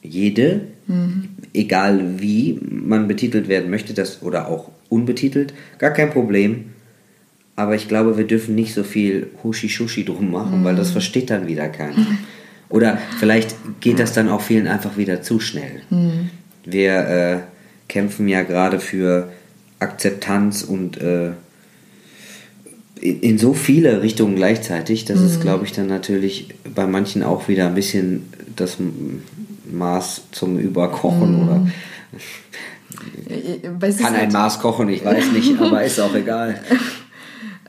jede, 0.00 0.60
mhm. 0.86 1.30
egal 1.52 2.20
wie 2.20 2.60
man 2.70 3.08
betitelt 3.08 3.48
werden 3.48 3.68
möchte, 3.68 3.94
das 3.94 4.22
oder 4.22 4.46
auch 4.46 4.70
unbetitelt, 4.90 5.54
gar 5.78 5.90
kein 5.90 6.10
Problem. 6.10 6.66
Aber 7.56 7.74
ich 7.74 7.88
glaube, 7.88 8.16
wir 8.16 8.28
dürfen 8.28 8.54
nicht 8.54 8.74
so 8.74 8.84
viel 8.84 9.30
Huschi-Schushi 9.42 10.04
drum 10.04 10.30
machen, 10.30 10.62
weil 10.62 10.76
das 10.76 10.90
mhm. 10.90 10.92
versteht 10.92 11.30
dann 11.30 11.48
wieder 11.48 11.68
keiner. 11.68 12.06
Oder 12.68 12.98
vielleicht 13.18 13.54
geht 13.80 13.98
das 13.98 14.12
dann 14.12 14.28
auch 14.28 14.40
vielen 14.40 14.66
einfach 14.66 14.96
wieder 14.96 15.22
zu 15.22 15.40
schnell. 15.40 15.82
Mhm. 15.90 16.30
Wir 16.64 16.92
äh, 16.94 17.38
kämpfen 17.88 18.28
ja 18.28 18.42
gerade 18.42 18.80
für 18.80 19.30
Akzeptanz 19.78 20.62
und 20.62 20.96
äh, 21.00 21.32
in 23.00 23.38
so 23.38 23.52
viele 23.52 24.02
Richtungen 24.02 24.34
gleichzeitig, 24.34 25.04
dass 25.04 25.20
mhm. 25.20 25.26
es, 25.26 25.40
glaube 25.40 25.66
ich, 25.66 25.72
dann 25.72 25.88
natürlich 25.88 26.54
bei 26.74 26.86
manchen 26.86 27.22
auch 27.22 27.48
wieder 27.48 27.66
ein 27.66 27.74
bisschen 27.74 28.32
das 28.56 28.78
Maß 29.70 30.22
zum 30.30 30.58
Überkochen 30.58 31.36
mhm. 31.36 31.48
oder 31.48 31.66
Kann 33.98 34.14
ein 34.14 34.32
Maß 34.32 34.60
kochen, 34.60 34.88
ich 34.88 35.04
weiß 35.04 35.32
nicht, 35.32 35.58
aber 35.60 35.82
ist 35.84 36.00
auch 36.00 36.14
egal. 36.14 36.60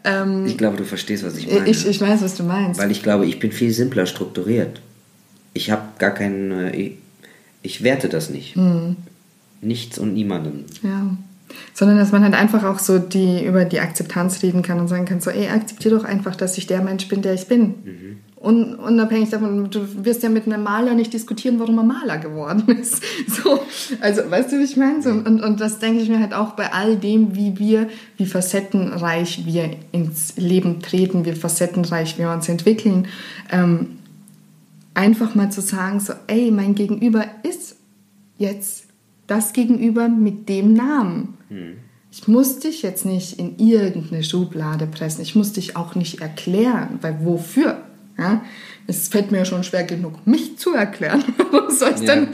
Ähm, 0.05 0.45
ich 0.45 0.57
glaube, 0.57 0.77
du 0.77 0.85
verstehst, 0.85 1.25
was 1.25 1.35
ich 1.35 1.51
meine. 1.51 1.67
Ich, 1.67 1.85
ich 1.85 1.99
weiß, 1.99 2.21
was 2.21 2.35
du 2.35 2.43
meinst. 2.43 2.79
Weil 2.79 2.91
ich 2.91 3.01
glaube, 3.01 3.25
ich 3.25 3.39
bin 3.39 3.51
viel 3.51 3.71
simpler 3.71 4.05
strukturiert. 4.05 4.79
Ich 5.53 5.71
habe 5.71 5.83
gar 5.97 6.11
keinen. 6.11 6.51
Äh, 6.51 6.75
ich, 6.75 6.91
ich, 7.63 7.83
werte 7.83 8.07
das 8.07 8.29
nicht. 8.29 8.55
Mhm. 8.55 8.97
Nichts 9.61 9.97
und 9.97 10.13
niemanden. 10.13 10.65
Ja. 10.83 11.17
Sondern 11.73 11.97
dass 11.97 12.11
man 12.11 12.23
halt 12.23 12.35
einfach 12.35 12.63
auch 12.63 12.79
so 12.79 12.99
die, 12.99 13.43
über 13.43 13.65
die 13.65 13.79
Akzeptanz 13.79 14.43
reden 14.43 14.61
kann 14.61 14.79
und 14.79 14.87
sagen 14.87 15.05
kann: 15.05 15.21
so, 15.21 15.31
ey, 15.31 15.47
akzeptiere 15.49 15.97
doch 15.97 16.03
einfach, 16.03 16.35
dass 16.35 16.57
ich 16.57 16.67
der 16.67 16.81
Mensch 16.81 17.07
bin, 17.07 17.23
der 17.23 17.33
ich 17.33 17.47
bin. 17.47 17.61
Mhm. 17.61 18.17
Un, 18.45 18.75
unabhängig 18.75 19.31
davon, 19.31 19.71
du 19.71 20.05
wirst 20.05 20.21
ja 20.21 20.29
mit 20.29 20.45
einem 20.45 20.61
Maler 20.61 20.93
nicht 20.93 21.11
diskutieren, 21.11 21.59
warum 21.59 21.79
er 21.79 21.83
Maler 21.83 22.19
geworden 22.19 22.69
ist. 22.79 23.01
So, 23.27 23.59
also, 24.01 24.29
weißt 24.29 24.51
du, 24.51 24.59
wie 24.59 24.63
ich 24.63 24.77
meine? 24.77 25.01
So, 25.01 25.09
und, 25.09 25.41
und 25.41 25.59
das 25.59 25.79
denke 25.79 26.03
ich 26.03 26.09
mir 26.09 26.19
halt 26.19 26.35
auch 26.35 26.51
bei 26.51 26.71
all 26.71 26.95
dem, 26.95 27.35
wie 27.35 27.57
wir, 27.57 27.89
wie 28.17 28.27
facettenreich 28.27 29.47
wir 29.47 29.71
ins 29.91 30.37
Leben 30.37 30.79
treten, 30.79 31.25
wie 31.25 31.31
facettenreich 31.31 32.19
wir 32.19 32.29
uns 32.29 32.47
entwickeln. 32.47 33.07
Ähm, 33.51 33.97
einfach 34.93 35.33
mal 35.33 35.51
zu 35.51 35.61
sagen, 35.61 35.99
so, 35.99 36.13
ey, 36.27 36.51
mein 36.51 36.75
Gegenüber 36.75 37.25
ist 37.41 37.77
jetzt 38.37 38.85
das 39.25 39.53
Gegenüber 39.53 40.07
mit 40.07 40.49
dem 40.49 40.73
Namen. 40.73 41.37
Hm. 41.49 41.77
Ich 42.11 42.27
muss 42.27 42.59
dich 42.59 42.81
jetzt 42.81 43.05
nicht 43.05 43.39
in 43.39 43.57
irgendeine 43.57 44.23
Schublade 44.23 44.87
pressen. 44.87 45.21
Ich 45.21 45.35
muss 45.35 45.51
dich 45.51 45.75
auch 45.75 45.95
nicht 45.95 46.21
erklären, 46.21 46.99
weil 47.01 47.25
wofür? 47.25 47.84
Ja? 48.17 48.43
Es 48.87 49.07
fällt 49.07 49.31
mir 49.31 49.45
schon 49.45 49.63
schwer 49.63 49.83
genug, 49.83 50.25
mich 50.25 50.57
zu 50.57 50.73
erklären. 50.73 51.23
Warum 51.37 51.69
soll 51.69 51.89
es 51.89 52.01
ja. 52.01 52.07
dann 52.07 52.29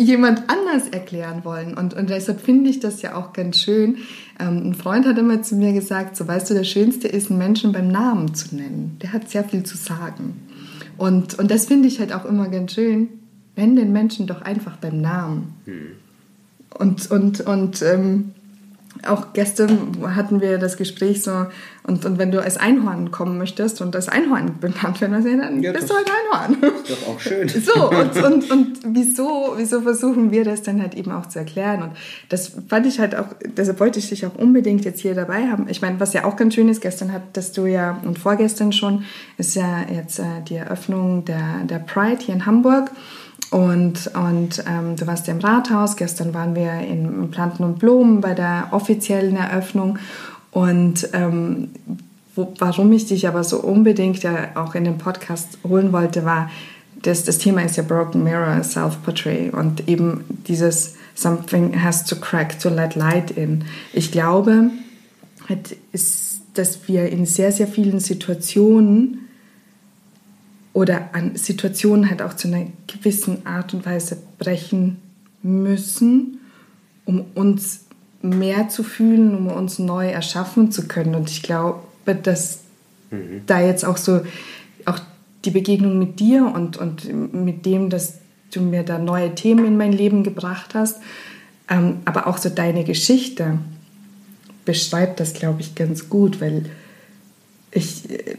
jemand 0.00 0.48
anders 0.48 0.88
erklären 0.88 1.44
wollen? 1.44 1.74
Und, 1.74 1.94
und 1.94 2.10
deshalb 2.10 2.40
finde 2.40 2.70
ich 2.70 2.80
das 2.80 3.02
ja 3.02 3.14
auch 3.14 3.32
ganz 3.32 3.58
schön. 3.58 3.98
Ähm, 4.40 4.70
ein 4.70 4.74
Freund 4.74 5.06
hat 5.06 5.18
immer 5.18 5.42
zu 5.42 5.54
mir 5.54 5.72
gesagt, 5.72 6.16
so 6.16 6.26
weißt 6.26 6.50
du, 6.50 6.54
das 6.54 6.68
Schönste 6.68 7.08
ist, 7.08 7.30
einen 7.30 7.38
Menschen 7.38 7.72
beim 7.72 7.88
Namen 7.88 8.34
zu 8.34 8.56
nennen. 8.56 8.98
Der 9.02 9.12
hat 9.12 9.30
sehr 9.30 9.44
viel 9.44 9.64
zu 9.64 9.76
sagen. 9.76 10.40
Und, 10.96 11.38
und 11.38 11.50
das 11.50 11.66
finde 11.66 11.88
ich 11.88 12.00
halt 12.00 12.12
auch 12.12 12.24
immer 12.24 12.48
ganz 12.48 12.74
schön. 12.74 13.08
Nenn 13.56 13.76
den 13.76 13.92
Menschen 13.92 14.26
doch 14.26 14.42
einfach 14.42 14.78
beim 14.78 15.00
Namen. 15.00 15.54
Hm. 15.66 15.88
Und, 16.78 17.10
und, 17.10 17.40
und 17.42 17.82
ähm, 17.82 18.32
auch 19.06 19.32
gestern 19.32 19.96
hatten 20.14 20.40
wir 20.40 20.58
das 20.58 20.76
Gespräch 20.76 21.22
so, 21.22 21.46
und, 21.84 22.04
und 22.04 22.18
wenn 22.18 22.30
du 22.30 22.40
als 22.40 22.58
Einhorn 22.58 23.10
kommen 23.10 23.38
möchtest 23.38 23.80
und 23.80 23.96
als 23.96 24.08
Einhorn 24.08 24.58
benannt 24.60 25.00
werden 25.00 25.24
willst, 25.24 25.42
dann 25.42 25.62
ja, 25.62 25.72
bist 25.72 25.90
du 25.90 25.94
halt 25.94 26.06
Einhorn. 26.08 26.72
Ist 26.84 26.90
doch 26.90 27.08
auch 27.08 27.20
schön. 27.20 27.48
So, 27.62 27.90
und, 27.90 28.16
und, 28.22 28.50
und 28.50 28.78
wieso, 28.86 29.54
wieso 29.56 29.80
versuchen 29.80 30.30
wir 30.30 30.44
das 30.44 30.62
dann 30.62 30.80
halt 30.80 30.94
eben 30.94 31.10
auch 31.10 31.26
zu 31.26 31.38
erklären? 31.38 31.82
Und 31.82 31.92
das 32.28 32.52
fand 32.68 32.86
ich 32.86 33.00
halt 33.00 33.14
auch, 33.16 33.26
deshalb 33.56 33.80
wollte 33.80 33.98
ich 33.98 34.08
dich 34.08 34.26
auch 34.26 34.34
unbedingt 34.36 34.84
jetzt 34.84 35.00
hier 35.00 35.14
dabei 35.14 35.48
haben. 35.48 35.66
Ich 35.68 35.82
meine, 35.82 35.98
was 35.98 36.12
ja 36.12 36.24
auch 36.24 36.36
ganz 36.36 36.54
schön 36.54 36.68
ist, 36.68 36.80
gestern 36.80 37.12
hattest 37.12 37.56
du 37.56 37.66
ja, 37.66 38.00
und 38.04 38.18
vorgestern 38.18 38.72
schon, 38.72 39.04
ist 39.38 39.56
ja 39.56 39.84
jetzt 39.92 40.18
äh, 40.18 40.24
die 40.48 40.56
Eröffnung 40.56 41.24
der, 41.24 41.64
der 41.64 41.78
Pride 41.78 42.22
hier 42.22 42.34
in 42.34 42.46
Hamburg. 42.46 42.90
Und, 43.52 44.10
und 44.14 44.64
ähm, 44.66 44.96
du 44.96 45.06
warst 45.06 45.26
ja 45.26 45.34
im 45.34 45.40
Rathaus, 45.40 45.96
gestern 45.96 46.32
waren 46.32 46.54
wir 46.54 46.72
in 46.80 47.30
Planten 47.30 47.64
und 47.64 47.78
Blumen 47.78 48.22
bei 48.22 48.32
der 48.32 48.68
offiziellen 48.70 49.36
Eröffnung. 49.36 49.98
Und 50.52 51.06
ähm, 51.12 51.68
wo, 52.34 52.54
warum 52.58 52.90
ich 52.94 53.04
dich 53.04 53.28
aber 53.28 53.44
so 53.44 53.58
unbedingt 53.60 54.22
ja 54.22 54.52
auch 54.54 54.74
in 54.74 54.84
den 54.84 54.96
Podcast 54.96 55.58
holen 55.68 55.92
wollte, 55.92 56.24
war, 56.24 56.50
das, 57.02 57.24
das 57.24 57.36
Thema 57.36 57.62
ist 57.62 57.76
ja 57.76 57.82
Broken 57.82 58.24
Mirror, 58.24 58.62
Self-Portrait 58.62 59.52
und 59.52 59.86
eben 59.86 60.24
dieses 60.48 60.94
Something 61.14 61.78
has 61.84 62.06
to 62.06 62.16
crack 62.16 62.58
to 62.58 62.70
let 62.70 62.94
light 62.94 63.32
in. 63.32 63.66
Ich 63.92 64.12
glaube, 64.12 64.70
ist, 65.92 66.40
dass 66.54 66.88
wir 66.88 67.10
in 67.10 67.26
sehr, 67.26 67.52
sehr 67.52 67.66
vielen 67.66 68.00
Situationen 68.00 69.21
oder 70.72 71.10
an 71.12 71.36
Situationen 71.36 72.08
halt 72.08 72.22
auch 72.22 72.34
zu 72.34 72.48
einer 72.48 72.66
gewissen 72.86 73.46
Art 73.46 73.74
und 73.74 73.84
Weise 73.84 74.18
brechen 74.38 74.98
müssen, 75.42 76.40
um 77.04 77.24
uns 77.34 77.84
mehr 78.22 78.68
zu 78.68 78.82
fühlen, 78.82 79.34
um 79.34 79.48
uns 79.48 79.78
neu 79.78 80.08
erschaffen 80.08 80.70
zu 80.70 80.86
können. 80.86 81.14
Und 81.14 81.30
ich 81.30 81.42
glaube, 81.42 81.80
dass 82.22 82.60
mhm. 83.10 83.42
da 83.46 83.60
jetzt 83.60 83.84
auch 83.84 83.96
so 83.96 84.22
auch 84.86 84.98
die 85.44 85.50
Begegnung 85.50 85.98
mit 85.98 86.20
dir 86.20 86.46
und, 86.46 86.76
und 86.76 87.34
mit 87.34 87.66
dem, 87.66 87.90
dass 87.90 88.18
du 88.52 88.60
mir 88.60 88.82
da 88.82 88.98
neue 88.98 89.34
Themen 89.34 89.64
in 89.64 89.76
mein 89.76 89.92
Leben 89.92 90.22
gebracht 90.22 90.74
hast, 90.74 91.00
ähm, 91.68 91.98
aber 92.04 92.26
auch 92.26 92.38
so 92.38 92.48
deine 92.48 92.84
Geschichte 92.84 93.58
beschreibt 94.64 95.20
das, 95.20 95.32
glaube 95.32 95.60
ich, 95.60 95.74
ganz 95.74 96.08
gut, 96.08 96.40
weil 96.40 96.66
ich 97.72 98.08
äh, 98.10 98.36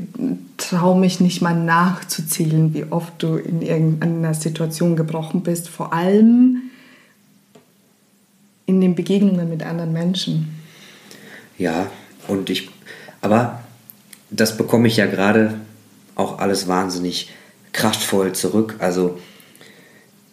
traue 0.70 1.00
mich 1.00 1.20
nicht 1.20 1.42
mal 1.42 1.56
nachzuzählen, 1.56 2.74
wie 2.74 2.86
oft 2.86 3.22
du 3.22 3.36
in 3.36 3.62
irgendeiner 3.62 4.34
Situation 4.34 4.96
gebrochen 4.96 5.42
bist, 5.42 5.70
vor 5.70 5.94
allem 5.94 6.64
in 8.66 8.80
den 8.80 8.96
Begegnungen 8.96 9.50
mit 9.50 9.64
anderen 9.64 9.94
Menschen. 9.94 10.60
Ja, 11.58 11.88
und 12.28 12.50
ich, 12.50 12.70
aber 13.22 13.62
das 14.30 14.58
bekomme 14.58 14.88
ich 14.88 14.98
ja 14.98 15.06
gerade 15.06 15.60
auch 16.16 16.40
alles 16.40 16.68
wahnsinnig 16.68 17.30
kraftvoll 17.74 18.34
zurück. 18.34 18.76
Also 18.80 19.20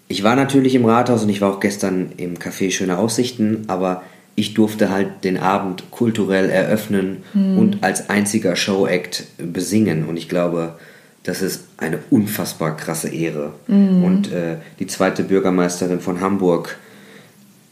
ich 0.09 0.23
war 0.23 0.37
natürlich 0.37 0.75
im 0.75 0.85
Rathaus 0.85 1.23
und 1.23 1.29
ich 1.29 1.41
war 1.41 1.53
auch 1.53 1.61
gestern 1.61 2.13
im 2.17 2.39
Café 2.39 2.71
Schöne 2.71 2.99
Aussichten, 2.99 3.65
aber 3.69 4.03
ich 4.41 4.55
durfte 4.55 4.89
halt 4.91 5.25
den 5.25 5.37
Abend 5.37 5.91
kulturell 5.91 6.49
eröffnen 6.49 7.19
mhm. 7.35 7.59
und 7.59 7.85
als 7.85 8.09
einziger 8.09 8.57
Showact 8.57 9.25
besingen. 9.37 10.07
Und 10.07 10.17
ich 10.17 10.29
glaube, 10.29 10.79
das 11.23 11.43
ist 11.43 11.65
eine 11.77 11.99
unfassbar 12.09 12.77
krasse 12.77 13.11
Ehre. 13.11 13.53
Mhm. 13.67 14.03
Und 14.03 14.33
äh, 14.33 14.57
die 14.79 14.87
zweite 14.87 15.23
Bürgermeisterin 15.25 16.01
von 16.01 16.21
Hamburg 16.21 16.79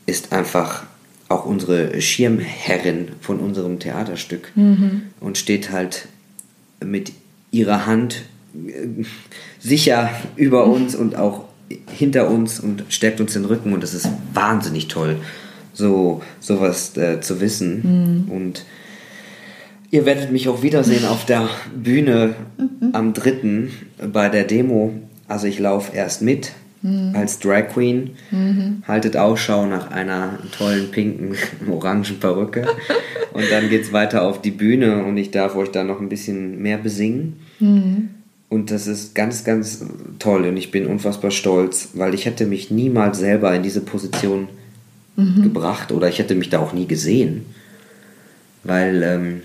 ist 0.06 0.32
einfach 0.32 0.84
auch 1.28 1.46
unsere 1.46 2.00
Schirmherrin 2.00 3.08
von 3.20 3.40
unserem 3.40 3.78
Theaterstück 3.78 4.52
mhm. 4.54 5.02
und 5.20 5.38
steht 5.38 5.72
halt 5.72 6.08
mit 6.84 7.12
ihrer 7.50 7.86
Hand 7.86 8.24
äh, 8.54 9.04
sicher 9.58 10.10
über 10.36 10.66
uns 10.66 10.94
und 10.94 11.16
auch 11.16 11.44
hinter 11.86 12.30
uns 12.30 12.60
und 12.60 12.84
stärkt 12.88 13.20
uns 13.20 13.34
den 13.34 13.44
Rücken 13.44 13.72
und 13.72 13.82
das 13.82 13.92
ist 13.92 14.08
wahnsinnig 14.32 14.88
toll 14.88 15.16
so 15.78 16.20
sowas 16.40 16.96
äh, 16.96 17.20
zu 17.20 17.40
wissen. 17.40 18.26
Mhm. 18.26 18.32
Und 18.32 18.64
ihr 19.90 20.04
werdet 20.04 20.32
mich 20.32 20.48
auch 20.48 20.62
wiedersehen 20.62 21.06
auf 21.06 21.24
der 21.24 21.48
Bühne 21.74 22.34
mhm. 22.58 22.90
am 22.92 23.14
3. 23.14 23.68
bei 24.12 24.28
der 24.28 24.44
Demo. 24.44 24.92
Also 25.28 25.46
ich 25.46 25.58
laufe 25.58 25.96
erst 25.96 26.20
mit 26.20 26.52
mhm. 26.82 27.14
als 27.14 27.38
Drag 27.38 27.68
Queen, 27.68 28.10
mhm. 28.30 28.82
haltet 28.88 29.16
Ausschau 29.16 29.66
nach 29.66 29.90
einer 29.92 30.40
tollen 30.56 30.90
pinken, 30.90 31.36
orangen 31.70 32.18
Perücke. 32.18 32.66
und 33.32 33.44
dann 33.50 33.70
geht 33.70 33.82
es 33.82 33.92
weiter 33.92 34.22
auf 34.22 34.42
die 34.42 34.50
Bühne 34.50 35.04
und 35.04 35.16
ich 35.16 35.30
darf 35.30 35.54
euch 35.54 35.70
da 35.70 35.84
noch 35.84 36.00
ein 36.00 36.08
bisschen 36.08 36.60
mehr 36.60 36.78
besingen. 36.78 37.40
Mhm. 37.60 38.08
Und 38.50 38.70
das 38.70 38.86
ist 38.86 39.14
ganz, 39.14 39.44
ganz 39.44 39.84
toll 40.18 40.46
und 40.46 40.56
ich 40.56 40.70
bin 40.70 40.86
unfassbar 40.86 41.30
stolz, 41.30 41.90
weil 41.92 42.14
ich 42.14 42.24
hätte 42.24 42.46
mich 42.46 42.70
niemals 42.70 43.18
selber 43.18 43.54
in 43.54 43.62
diese 43.62 43.82
Position 43.82 44.48
mhm. 45.18 45.42
gebracht 45.42 45.92
oder 45.92 46.08
ich 46.08 46.18
hätte 46.18 46.34
mich 46.34 46.48
da 46.48 46.60
auch 46.60 46.72
nie 46.72 46.86
gesehen. 46.86 47.46
Weil, 48.64 49.02
ähm, 49.02 49.40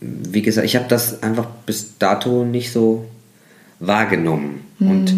wie 0.00 0.42
gesagt, 0.42 0.66
ich 0.66 0.76
habe 0.76 0.86
das 0.88 1.22
einfach 1.22 1.46
bis 1.66 1.98
dato 1.98 2.44
nicht 2.44 2.70
so 2.70 3.06
wahrgenommen 3.80 4.60
mhm. 4.78 4.90
und 4.90 5.10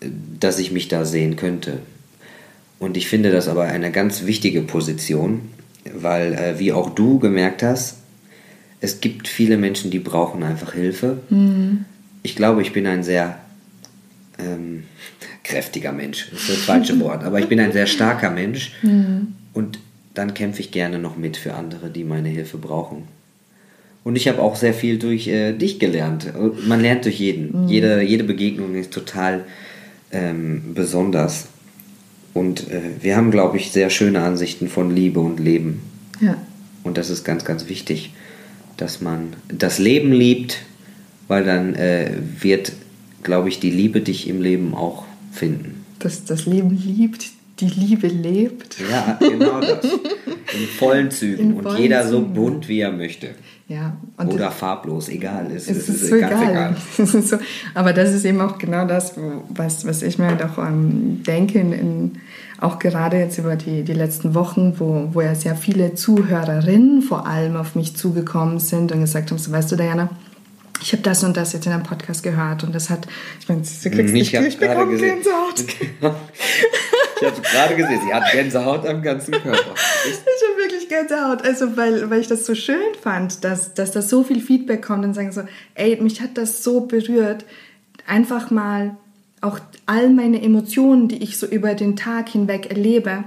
äh, 0.00 0.08
dass 0.40 0.58
ich 0.58 0.72
mich 0.72 0.88
da 0.88 1.04
sehen 1.04 1.36
könnte. 1.36 1.78
Und 2.78 2.96
ich 2.96 3.08
finde 3.08 3.30
das 3.30 3.48
aber 3.48 3.64
eine 3.64 3.90
ganz 3.90 4.24
wichtige 4.24 4.62
Position, 4.62 5.42
weil, 5.94 6.32
äh, 6.34 6.58
wie 6.58 6.72
auch 6.72 6.90
du 6.90 7.18
gemerkt 7.18 7.62
hast, 7.62 7.98
es 8.80 9.00
gibt 9.00 9.26
viele 9.26 9.56
Menschen, 9.56 9.90
die 9.90 9.98
brauchen 9.98 10.42
einfach 10.42 10.72
Hilfe. 10.72 11.18
Mhm. 11.30 11.84
Ich 12.22 12.36
glaube, 12.36 12.62
ich 12.62 12.72
bin 12.72 12.86
ein 12.86 13.02
sehr 13.02 13.40
ähm, 14.38 14.84
kräftiger 15.44 15.92
Mensch, 15.92 16.28
das 16.30 16.40
ist 16.40 16.50
das 16.50 16.58
falsche 16.58 16.98
Wort, 17.00 17.24
aber 17.24 17.38
ich 17.40 17.48
bin 17.48 17.60
ein 17.60 17.72
sehr 17.72 17.86
starker 17.86 18.30
Mensch 18.30 18.72
mhm. 18.82 19.34
und 19.52 19.78
dann 20.14 20.34
kämpfe 20.34 20.60
ich 20.60 20.70
gerne 20.70 20.98
noch 20.98 21.16
mit 21.16 21.36
für 21.36 21.54
andere, 21.54 21.90
die 21.90 22.04
meine 22.04 22.28
Hilfe 22.28 22.58
brauchen. 22.58 23.04
Und 24.04 24.16
ich 24.16 24.26
habe 24.26 24.40
auch 24.40 24.56
sehr 24.56 24.74
viel 24.74 24.98
durch 24.98 25.28
äh, 25.28 25.52
dich 25.52 25.78
gelernt. 25.78 26.32
Man 26.66 26.80
lernt 26.80 27.04
durch 27.04 27.18
jeden. 27.18 27.64
Mhm. 27.64 27.68
Jede, 27.68 28.02
jede 28.02 28.24
Begegnung 28.24 28.74
ist 28.74 28.92
total 28.92 29.44
ähm, 30.12 30.72
besonders. 30.74 31.48
Und 32.32 32.70
äh, 32.70 32.80
wir 33.00 33.16
haben, 33.16 33.30
glaube 33.30 33.58
ich, 33.58 33.70
sehr 33.70 33.90
schöne 33.90 34.22
Ansichten 34.22 34.68
von 34.68 34.94
Liebe 34.94 35.20
und 35.20 35.40
Leben. 35.40 35.82
Ja. 36.20 36.38
Und 36.84 36.96
das 36.96 37.10
ist 37.10 37.24
ganz, 37.24 37.44
ganz 37.44 37.68
wichtig, 37.68 38.12
dass 38.76 39.00
man 39.00 39.34
das 39.48 39.78
Leben 39.78 40.12
liebt, 40.12 40.62
weil 41.26 41.44
dann 41.44 41.74
äh, 41.74 42.12
wird, 42.40 42.72
glaube 43.22 43.48
ich, 43.48 43.60
die 43.60 43.70
Liebe 43.70 44.00
dich 44.00 44.28
im 44.28 44.42
Leben 44.42 44.74
auch 44.74 45.04
finden. 45.32 45.84
Dass 45.98 46.24
das 46.24 46.46
Leben 46.46 46.70
liebt 46.70 47.30
die 47.60 47.66
Liebe 47.66 48.06
lebt. 48.06 48.76
Ja, 48.90 49.18
genau 49.20 49.60
das. 49.60 49.84
In 49.84 50.66
vollen 50.78 51.10
Zügen. 51.10 51.58
In 51.58 51.60
und 51.60 51.78
jeder 51.78 52.02
Zügen. 52.02 52.12
so 52.12 52.22
bunt, 52.22 52.68
wie 52.68 52.80
er 52.80 52.92
möchte. 52.92 53.30
Ja, 53.66 53.96
Oder 54.16 54.50
farblos, 54.50 55.10
egal. 55.10 55.50
Es, 55.54 55.68
es 55.68 55.76
ist, 55.76 55.88
ist, 55.88 56.08
so 56.08 56.18
ganz 56.18 56.40
egal. 56.40 56.74
egal. 56.96 57.22
so, 57.22 57.36
aber 57.74 57.92
das 57.92 58.14
ist 58.14 58.24
eben 58.24 58.40
auch 58.40 58.56
genau 58.56 58.86
das, 58.86 59.14
was, 59.50 59.86
was 59.86 60.02
ich 60.02 60.18
mir 60.18 60.28
halt 60.28 60.42
auch 60.42 60.56
ähm, 60.56 61.22
denke, 61.26 61.58
in, 61.58 61.72
in, 61.72 62.12
auch 62.60 62.78
gerade 62.78 63.18
jetzt 63.18 63.36
über 63.36 63.56
die, 63.56 63.82
die 63.82 63.92
letzten 63.92 64.34
Wochen, 64.34 64.74
wo, 64.78 65.10
wo 65.12 65.20
ja 65.20 65.34
sehr 65.34 65.54
viele 65.54 65.94
Zuhörerinnen 65.94 67.02
vor 67.02 67.26
allem 67.26 67.56
auf 67.56 67.74
mich 67.74 67.94
zugekommen 67.94 68.58
sind 68.58 68.90
und 68.90 69.00
gesagt 69.00 69.30
haben, 69.30 69.38
so 69.38 69.52
weißt 69.52 69.70
du, 69.70 69.76
Diana, 69.76 70.08
ich 70.80 70.92
habe 70.92 71.02
das 71.02 71.24
und 71.24 71.36
das 71.36 71.52
jetzt 71.52 71.66
in 71.66 71.72
einem 71.72 71.82
Podcast 71.82 72.22
gehört 72.22 72.64
und 72.64 72.74
das 72.74 72.90
hat, 72.90 73.06
ich 73.40 73.48
meine, 73.48 73.62
du 73.62 73.90
kriegst 73.90 74.14
nicht, 74.14 74.34
ich 74.34 74.58
bekomme 74.58 74.96
Gänsehaut. 74.96 75.60
ich 77.20 77.26
habe 77.26 77.40
gerade 77.40 77.76
gesehen, 77.76 78.00
sie 78.06 78.14
hat 78.14 78.30
Gänsehaut 78.32 78.86
am 78.86 79.02
ganzen 79.02 79.32
Körper. 79.32 79.74
Ich 80.08 80.18
habe 80.18 80.58
wirklich 80.58 80.88
Gänsehaut, 80.88 81.42
also 81.42 81.76
weil, 81.76 82.10
weil 82.10 82.20
ich 82.20 82.28
das 82.28 82.46
so 82.46 82.54
schön 82.54 82.94
fand, 83.00 83.44
dass, 83.44 83.74
dass 83.74 83.92
da 83.92 84.02
so 84.02 84.22
viel 84.22 84.40
Feedback 84.40 84.82
kommt 84.82 85.04
und 85.04 85.14
sagen 85.14 85.32
so, 85.32 85.42
ey, 85.74 86.00
mich 86.00 86.20
hat 86.20 86.36
das 86.38 86.62
so 86.62 86.80
berührt, 86.82 87.44
einfach 88.06 88.50
mal 88.50 88.96
auch 89.40 89.60
all 89.86 90.10
meine 90.10 90.42
Emotionen, 90.42 91.08
die 91.08 91.22
ich 91.22 91.38
so 91.38 91.46
über 91.46 91.74
den 91.74 91.96
Tag 91.96 92.28
hinweg 92.28 92.70
erlebe, 92.70 93.24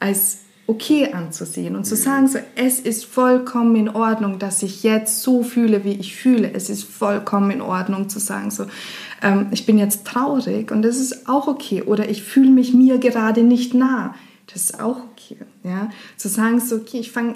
als 0.00 0.38
okay 0.66 1.12
anzusehen 1.12 1.74
und 1.74 1.84
zu 1.84 1.96
sagen, 1.96 2.28
so, 2.28 2.38
es 2.54 2.78
ist 2.78 3.04
vollkommen 3.04 3.74
in 3.74 3.88
Ordnung, 3.88 4.38
dass 4.38 4.62
ich 4.62 4.82
jetzt 4.82 5.22
so 5.22 5.42
fühle, 5.42 5.84
wie 5.84 5.94
ich 5.94 6.14
fühle. 6.14 6.52
Es 6.52 6.70
ist 6.70 6.84
vollkommen 6.84 7.50
in 7.50 7.60
Ordnung 7.60 8.08
zu 8.08 8.20
sagen, 8.20 8.50
so, 8.50 8.66
ähm, 9.22 9.48
ich 9.50 9.66
bin 9.66 9.76
jetzt 9.76 10.06
traurig 10.06 10.70
und 10.70 10.82
das 10.82 10.98
ist 10.98 11.28
auch 11.28 11.48
okay. 11.48 11.82
Oder 11.82 12.08
ich 12.08 12.22
fühle 12.22 12.50
mich 12.50 12.74
mir 12.74 12.98
gerade 12.98 13.42
nicht 13.42 13.74
nah. 13.74 14.14
Das 14.52 14.64
ist 14.64 14.80
auch 14.80 14.98
okay. 15.12 15.38
Ja? 15.64 15.90
Zu 16.16 16.28
sagen, 16.28 16.60
so, 16.60 16.76
okay, 16.76 16.98
ich 16.98 17.10
fange 17.10 17.34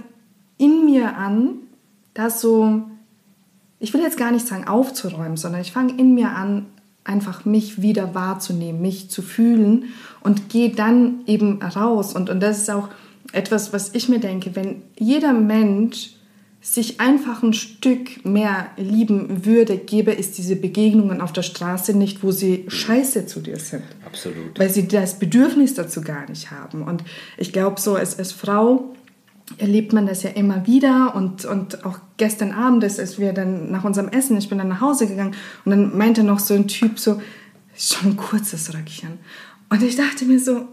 in 0.59 0.85
mir 0.85 1.17
an, 1.17 1.57
das 2.15 2.41
so, 2.41 2.83
ich 3.81 3.93
will 3.93 4.03
jetzt 4.03 4.17
gar 4.17 4.31
nicht 4.31 4.47
sagen 4.47 4.69
aufzuräumen, 4.69 5.37
sondern 5.37 5.61
ich 5.61 5.73
fange 5.73 5.95
in 5.99 6.15
mir 6.15 6.31
an, 6.31 6.67
einfach 7.05 7.45
mich 7.45 7.83
wieder 7.83 8.15
wahrzunehmen, 8.15 8.81
mich 8.81 9.11
zu 9.11 9.23
fühlen 9.23 9.85
und 10.23 10.49
gehe 10.49 10.71
dann 10.71 11.21
eben 11.27 11.63
raus. 11.63 12.15
Und, 12.15 12.31
und 12.31 12.41
das 12.41 12.59
ist 12.59 12.71
auch 12.71 12.89
etwas, 13.33 13.73
was 13.73 13.95
ich 13.95 14.09
mir 14.09 14.21
denke, 14.21 14.55
wenn 14.55 14.83
jeder 14.99 15.33
Mensch 15.33 16.17
sich 16.61 17.01
einfach 17.01 17.45
ein 17.45 17.53
Stück 17.53 18.25
mehr 18.25 18.67
lieben 18.77 19.47
würde, 19.47 19.77
gäbe 19.79 20.19
es 20.19 20.33
diese 20.33 20.57
Begegnungen 20.57 21.21
auf 21.21 21.33
der 21.33 21.43
Straße 21.43 21.97
nicht, 21.97 22.25
wo 22.25 22.33
sie 22.33 22.65
scheiße 22.67 23.27
zu 23.27 23.41
dir 23.41 23.59
sind. 23.59 23.85
Absolut. 24.05 24.59
Weil 24.59 24.71
sie 24.71 24.89
das 24.89 25.21
Bedürfnis 25.21 25.75
dazu 25.75 26.01
gar 26.01 26.29
nicht 26.29 26.51
haben. 26.51 26.83
Und 26.83 27.05
ich 27.37 27.53
glaube, 27.53 27.81
so 27.81 27.95
als, 27.95 28.19
als 28.19 28.33
Frau 28.33 28.97
erlebt 29.59 29.93
man 29.93 30.07
das 30.07 30.25
ja 30.25 30.31
immer 30.31 30.67
wieder 30.67 31.15
und, 31.15 31.45
und 31.45 31.85
auch 31.85 32.01
gestern 32.17 32.51
Abend, 32.51 32.83
als 32.83 33.19
wir 33.21 33.33
dann 33.33 33.71
nach 33.71 33.85
unserem 33.85 34.09
Essen, 34.09 34.37
ich 34.37 34.49
bin 34.49 34.59
dann 34.59 34.69
nach 34.69 34.81
Hause 34.81 35.07
gegangen 35.07 35.37
und 35.65 35.71
dann 35.71 35.97
meinte 35.97 36.25
noch 36.25 36.41
so 36.41 36.55
ein 36.55 36.67
Typ 36.67 36.99
so, 36.99 37.21
schon 37.77 38.13
ein 38.13 38.17
kurzes 38.17 38.75
Röckchen. 38.75 39.19
Und 39.69 39.83
ich 39.85 39.95
dachte 39.95 40.25
mir 40.25 40.41
so, 40.41 40.67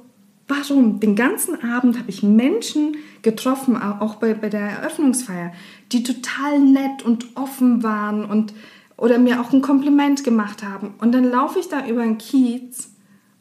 Warum? 0.48 1.00
Den 1.00 1.16
ganzen 1.16 1.64
Abend 1.64 1.98
habe 1.98 2.10
ich 2.10 2.22
Menschen 2.22 2.98
getroffen, 3.22 3.82
auch 3.82 4.16
bei, 4.16 4.34
bei 4.34 4.50
der 4.50 4.62
Eröffnungsfeier, 4.62 5.54
die 5.92 6.04
total 6.04 6.60
nett 6.60 7.04
und 7.04 7.28
offen 7.36 7.82
waren 7.84 8.26
und 8.26 8.54
oder 8.98 9.18
mir 9.18 9.42
auch 9.42 9.52
ein 9.52 9.62
Kompliment 9.62 10.24
gemacht 10.24 10.64
haben. 10.64 10.94
Und 11.00 11.14
dann 11.14 11.24
laufe 11.24 11.60
ich 11.60 11.70
da 11.70 11.86
über 11.88 12.04
den 12.04 12.18
Kiez 12.18 12.90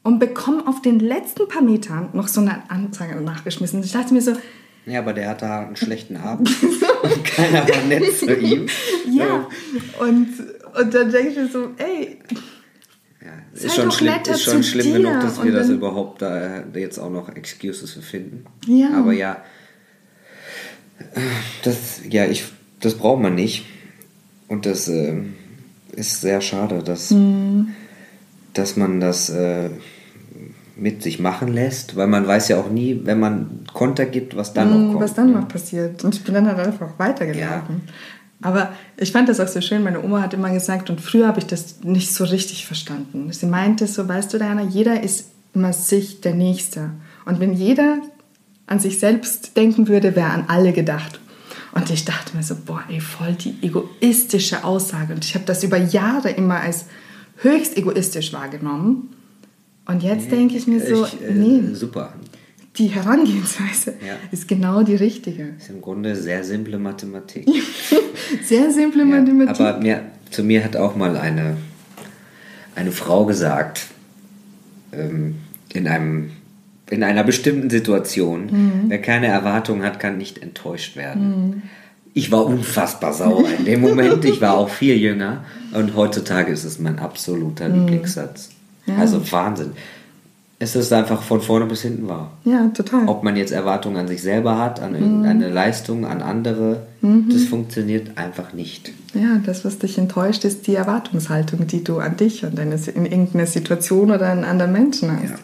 und 0.02 0.18
bekomme 0.18 0.66
auf 0.66 0.82
den 0.82 0.98
letzten 0.98 1.48
paar 1.48 1.62
Metern 1.62 2.08
noch 2.12 2.28
so 2.28 2.40
eine 2.40 2.70
Anzeige 2.70 3.20
nachgeschmissen. 3.20 3.82
Ich 3.82 3.92
dachte 3.92 4.14
mir 4.14 4.22
so, 4.22 4.32
ja, 4.86 4.98
aber 4.98 5.12
der 5.12 5.28
hatte 5.28 5.46
einen 5.46 5.76
schlechten 5.84 6.16
Abend 6.16 6.50
und 7.02 7.24
keiner 7.24 7.68
war 7.68 7.82
nett 7.86 8.18
zu 8.18 8.34
ihm. 8.34 8.66
Ja, 9.10 9.46
und, 10.00 10.28
und 10.80 10.94
dann 10.94 11.10
denke 11.10 11.28
ich 11.30 11.36
mir 11.36 11.48
so, 11.48 11.70
ey, 11.76 12.18
ist, 13.64 13.74
schon 13.76 13.90
schlimm, 13.90 14.14
ist 14.30 14.42
schon 14.42 14.62
schlimm 14.62 14.92
genug, 14.94 15.20
dass 15.20 15.42
wir 15.42 15.52
das 15.52 15.68
überhaupt 15.68 16.22
da 16.22 16.64
jetzt 16.74 16.98
auch 16.98 17.10
noch 17.10 17.28
Excuses 17.28 17.92
für 17.92 18.02
finden. 18.02 18.44
Ja. 18.66 18.90
Aber 18.98 19.12
ja, 19.12 19.38
das, 21.62 22.00
ja, 22.08 22.26
ich, 22.26 22.44
das 22.80 22.94
braucht 22.94 23.22
man 23.22 23.34
nicht. 23.34 23.66
Und 24.48 24.66
das 24.66 24.88
äh, 24.88 25.22
ist 25.92 26.20
sehr 26.20 26.40
schade, 26.40 26.82
dass, 26.82 27.10
mhm. 27.10 27.68
dass 28.52 28.76
man 28.76 29.00
das 29.00 29.30
äh, 29.30 29.70
mit 30.76 31.02
sich 31.02 31.18
machen 31.18 31.48
lässt, 31.48 31.96
weil 31.96 32.06
man 32.06 32.26
weiß 32.26 32.48
ja 32.48 32.58
auch 32.58 32.70
nie, 32.70 33.00
wenn 33.04 33.20
man 33.20 33.64
Konter 33.72 34.06
gibt, 34.06 34.36
was 34.36 34.52
dann 34.52 34.68
mhm, 34.68 34.74
noch 34.74 34.92
kommt. 34.92 35.04
Was 35.04 35.14
dann 35.14 35.32
noch 35.32 35.48
passiert. 35.48 36.04
Und 36.04 36.14
ich 36.14 36.24
bin 36.24 36.34
dann 36.34 36.46
halt 36.46 36.58
einfach 36.58 36.98
weitergelaufen. 36.98 37.82
Ja. 37.86 37.92
Aber 38.42 38.72
ich 38.96 39.12
fand 39.12 39.28
das 39.28 39.40
auch 39.40 39.48
so 39.48 39.60
schön. 39.60 39.82
Meine 39.82 40.02
Oma 40.02 40.20
hat 40.20 40.34
immer 40.34 40.50
gesagt, 40.50 40.90
und 40.90 41.00
früher 41.00 41.28
habe 41.28 41.38
ich 41.38 41.46
das 41.46 41.80
nicht 41.82 42.12
so 42.12 42.24
richtig 42.24 42.66
verstanden. 42.66 43.32
Sie 43.32 43.46
meinte 43.46 43.86
so, 43.86 44.06
weißt 44.06 44.32
du, 44.32 44.38
Diana, 44.38 44.62
jeder 44.62 45.02
ist 45.02 45.30
immer 45.54 45.72
sich 45.72 46.20
der 46.20 46.34
Nächste. 46.34 46.90
Und 47.24 47.40
wenn 47.40 47.54
jeder 47.54 47.98
an 48.66 48.80
sich 48.80 48.98
selbst 48.98 49.56
denken 49.56 49.88
würde, 49.88 50.16
wäre 50.16 50.30
an 50.30 50.44
alle 50.48 50.72
gedacht. 50.72 51.20
Und 51.72 51.88
ich 51.90 52.04
dachte 52.04 52.36
mir 52.36 52.42
so, 52.42 52.56
boah, 52.66 52.82
ey, 52.88 53.00
voll 53.00 53.32
die 53.32 53.54
egoistische 53.62 54.64
Aussage. 54.64 55.14
Und 55.14 55.24
ich 55.24 55.34
habe 55.34 55.44
das 55.44 55.62
über 55.64 55.78
Jahre 55.78 56.30
immer 56.30 56.60
als 56.60 56.86
höchst 57.36 57.76
egoistisch 57.76 58.32
wahrgenommen. 58.32 59.14
Und 59.86 60.02
jetzt 60.02 60.30
nee, 60.30 60.36
denke 60.36 60.56
ich 60.56 60.66
mir 60.66 60.84
so, 60.84 61.06
ich, 61.06 61.22
äh, 61.22 61.32
nee. 61.32 61.74
Super 61.74 62.12
die 62.78 62.86
Herangehensweise 62.86 63.94
ja. 64.06 64.14
ist 64.30 64.48
genau 64.48 64.82
die 64.82 64.94
richtige. 64.94 65.54
Ist 65.58 65.68
im 65.68 65.82
Grunde 65.82 66.16
sehr 66.16 66.42
simple 66.42 66.78
Mathematik. 66.78 67.46
sehr 68.44 68.70
simple 68.70 69.02
ja, 69.02 69.20
Mathematik. 69.20 69.60
Aber 69.60 69.78
mir, 69.78 70.02
zu 70.30 70.42
mir 70.42 70.64
hat 70.64 70.76
auch 70.76 70.96
mal 70.96 71.16
eine, 71.16 71.58
eine 72.74 72.92
Frau 72.92 73.26
gesagt, 73.26 73.88
ähm, 74.92 75.36
in, 75.72 75.86
einem, 75.86 76.30
in 76.88 77.02
einer 77.02 77.24
bestimmten 77.24 77.68
Situation, 77.68 78.46
mhm. 78.46 78.84
wer 78.88 79.02
keine 79.02 79.26
Erwartung 79.26 79.82
hat, 79.82 80.00
kann 80.00 80.16
nicht 80.16 80.38
enttäuscht 80.38 80.96
werden. 80.96 81.28
Mhm. 81.28 81.62
Ich 82.14 82.30
war 82.30 82.44
unfassbar 82.46 83.12
sauer 83.12 83.48
in 83.58 83.64
dem 83.64 83.80
Moment. 83.80 84.24
Ich 84.24 84.40
war 84.40 84.56
auch 84.56 84.68
viel 84.68 84.96
jünger 84.96 85.44
und 85.72 85.94
heutzutage 85.94 86.52
ist 86.52 86.64
es 86.64 86.78
mein 86.78 86.98
absoluter 86.98 87.68
mhm. 87.68 87.80
Lieblingssatz. 87.80 88.50
Ja. 88.86 88.96
Also 88.96 89.30
Wahnsinn 89.30 89.72
es 90.62 90.76
ist 90.76 90.92
einfach 90.92 91.22
von 91.22 91.40
vorne 91.40 91.66
bis 91.66 91.82
hinten 91.82 92.06
wahr. 92.06 92.30
Ja, 92.44 92.68
total. 92.68 93.08
Ob 93.08 93.24
man 93.24 93.34
jetzt 93.34 93.50
Erwartungen 93.50 93.96
an 93.96 94.06
sich 94.06 94.22
selber 94.22 94.58
hat, 94.58 94.78
an 94.80 94.94
irgendeine 94.94 95.48
mhm. 95.48 95.54
Leistung, 95.54 96.06
an 96.06 96.22
andere, 96.22 96.86
mhm. 97.00 97.28
das 97.32 97.44
funktioniert 97.44 98.16
einfach 98.16 98.52
nicht. 98.52 98.92
Ja, 99.12 99.40
das, 99.44 99.64
was 99.64 99.78
dich 99.78 99.98
enttäuscht, 99.98 100.44
ist 100.44 100.68
die 100.68 100.76
Erwartungshaltung, 100.76 101.66
die 101.66 101.82
du 101.82 101.98
an 101.98 102.16
dich 102.16 102.44
und 102.44 102.56
deine, 102.56 102.76
in 102.94 103.06
irgendeine 103.06 103.46
Situation 103.46 104.12
oder 104.12 104.28
an 104.28 104.44
anderen 104.44 104.70
Menschen 104.70 105.10
hast. 105.10 105.30
Ja. 105.30 105.36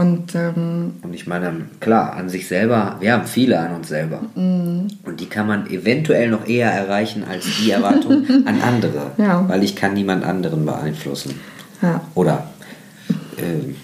Und, 0.00 0.34
ähm, 0.34 0.92
und 1.02 1.12
ich 1.12 1.26
meine, 1.26 1.66
klar, 1.80 2.14
an 2.14 2.30
sich 2.30 2.48
selber, 2.48 2.96
wir 3.00 3.12
haben 3.12 3.26
viele 3.26 3.58
an 3.58 3.74
uns 3.74 3.88
selber. 3.88 4.22
Mhm. 4.34 4.88
Und 5.04 5.20
die 5.20 5.26
kann 5.26 5.46
man 5.46 5.68
eventuell 5.68 6.30
noch 6.30 6.48
eher 6.48 6.70
erreichen 6.70 7.22
als 7.30 7.44
die 7.60 7.70
Erwartung 7.70 8.24
an 8.46 8.62
andere. 8.66 9.10
Ja. 9.18 9.46
Weil 9.46 9.62
ich 9.62 9.76
kann 9.76 9.92
niemand 9.92 10.24
anderen 10.24 10.64
beeinflussen. 10.64 11.34
Ja. 11.82 12.00
Oder 12.14 12.48
äh, 13.36 13.74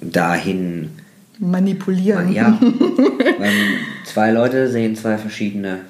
dahin 0.00 0.90
manipulieren. 1.38 2.32
Ja, 2.32 2.58
weil 3.38 3.52
zwei 4.04 4.30
Leute 4.30 4.70
sehen 4.70 4.96
zwei 4.96 5.18
verschiedene 5.18 5.80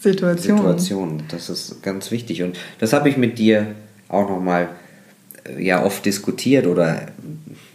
Situationen. 0.00 0.58
Situationen. 0.62 1.22
Das 1.28 1.50
ist 1.50 1.82
ganz 1.82 2.10
wichtig. 2.10 2.42
Und 2.42 2.58
das 2.78 2.92
habe 2.92 3.08
ich 3.08 3.16
mit 3.16 3.38
dir 3.38 3.66
auch 4.08 4.28
nochmal 4.28 4.68
äh, 5.44 5.62
ja 5.64 5.84
oft 5.84 6.04
diskutiert 6.04 6.66
oder 6.66 7.06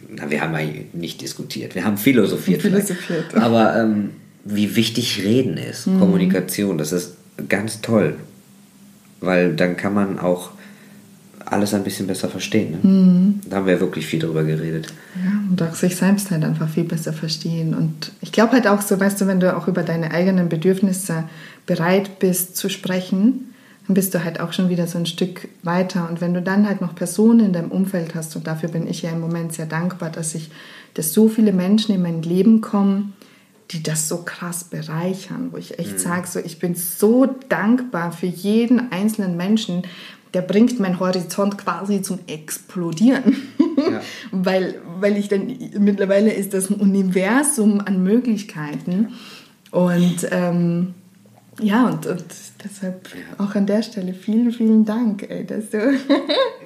na, 0.10 0.30
wir 0.30 0.42
haben 0.42 0.54
ja 0.54 0.66
nicht 0.94 1.22
diskutiert, 1.22 1.76
wir 1.76 1.86
haben 1.86 1.98
philosophiert. 1.98 2.62
philosophiert. 2.62 3.36
Aber 3.36 3.78
ähm, 3.78 4.12
wie 4.46 4.76
wichtig 4.76 5.22
Reden 5.24 5.58
ist, 5.58 5.88
mhm. 5.88 6.00
Kommunikation, 6.00 6.78
das 6.78 6.92
ist 6.92 7.18
ganz 7.50 7.82
toll. 7.82 8.16
Weil 9.20 9.56
dann 9.56 9.78
kann 9.78 9.94
man 9.94 10.20
auch 10.20 10.52
alles 11.52 11.74
ein 11.74 11.84
bisschen 11.84 12.08
besser 12.08 12.30
verstehen. 12.30 12.72
Ne? 12.72 12.90
Mhm. 12.90 13.40
Da 13.50 13.58
haben 13.58 13.68
wir 13.68 13.80
wirklich 13.80 14.06
viel 14.06 14.20
drüber 14.20 14.44
geredet. 14.44 14.88
Ja, 15.24 15.32
und 15.50 15.62
auch 15.62 15.76
sich 15.76 15.96
selbst 15.96 16.32
halt 16.32 16.44
einfach 16.44 16.70
viel 16.70 16.84
besser 16.84 17.14
verstehen. 17.14 17.74
Und 17.74 18.12
ich 18.22 18.32
glaube 18.32 18.54
halt 18.54 18.68
auch 18.68 18.82
so, 18.82 19.00
weißt 19.00 19.22
du, 19.22 19.28
wenn 19.28 19.40
du 19.40 19.56
auch 19.56 19.68
über 19.68 19.84
deine 19.84 20.12
eigenen 20.12 20.50
Bedürfnisse 20.50 21.24
bereit 21.66 22.20
bist 22.20 22.58
zu 22.58 22.70
sprechen, 22.70 23.54
dann 23.88 23.94
bist 23.94 24.14
du 24.14 24.24
halt 24.24 24.40
auch 24.40 24.52
schon 24.52 24.70
wieder 24.70 24.88
so 24.88 24.98
ein 24.98 25.06
Stück 25.06 25.48
weiter. 25.64 26.10
Und 26.10 26.20
wenn 26.20 26.34
du 26.34 26.42
dann 26.42 26.68
halt 26.68 26.82
noch 26.82 26.96
Personen 26.96 27.40
in 27.40 27.54
deinem 27.54 27.72
Umfeld 27.72 28.16
hast, 28.16 28.36
und 28.36 28.46
dafür 28.46 28.70
bin 28.70 28.88
ich 28.88 29.02
ja 29.02 29.12
im 29.12 29.22
Moment 29.22 29.54
sehr 29.54 29.66
dankbar, 29.66 30.10
dass 30.10 30.36
ich, 30.36 30.52
dass 30.96 31.14
so 31.14 31.30
viele 31.30 31.54
Menschen 31.54 31.96
in 31.96 32.02
mein 32.02 32.22
Leben 32.22 32.60
kommen, 32.60 33.14
die 33.72 33.84
das 33.84 34.08
so 34.08 34.24
krass 34.24 34.64
bereichern, 34.66 35.50
wo 35.52 35.58
ich 35.58 35.78
echt 35.78 35.94
mhm. 35.94 35.98
sage, 35.98 36.28
so, 36.28 36.40
ich 36.40 36.60
bin 36.60 36.76
so 36.76 37.26
dankbar 37.50 38.12
für 38.12 38.26
jeden 38.26 38.92
einzelnen 38.92 39.36
Menschen, 39.36 39.84
der 40.34 40.42
bringt 40.42 40.80
meinen 40.80 41.00
Horizont 41.00 41.58
quasi 41.58 42.02
zum 42.02 42.20
Explodieren. 42.28 43.36
ja. 43.78 44.02
weil, 44.32 44.76
weil 45.00 45.18
ich 45.18 45.28
dann, 45.30 45.52
mittlerweile 45.80 46.32
ist 46.32 46.54
das 46.54 46.70
ein 46.70 46.76
Universum 46.76 47.82
an 47.82 48.04
Möglichkeiten 48.04 49.14
und 49.72 50.28
ähm, 50.32 50.94
ja, 51.60 51.88
und, 51.88 52.06
und 52.06 52.24
deshalb 52.64 53.10
auch 53.40 53.56
an 53.56 53.66
der 53.66 53.82
Stelle 53.82 54.14
vielen, 54.14 54.52
vielen 54.52 54.86
Dank, 54.86 55.28
ey, 55.28 55.46
dass 55.46 55.72
du 55.72 55.78
ja. 55.78 55.88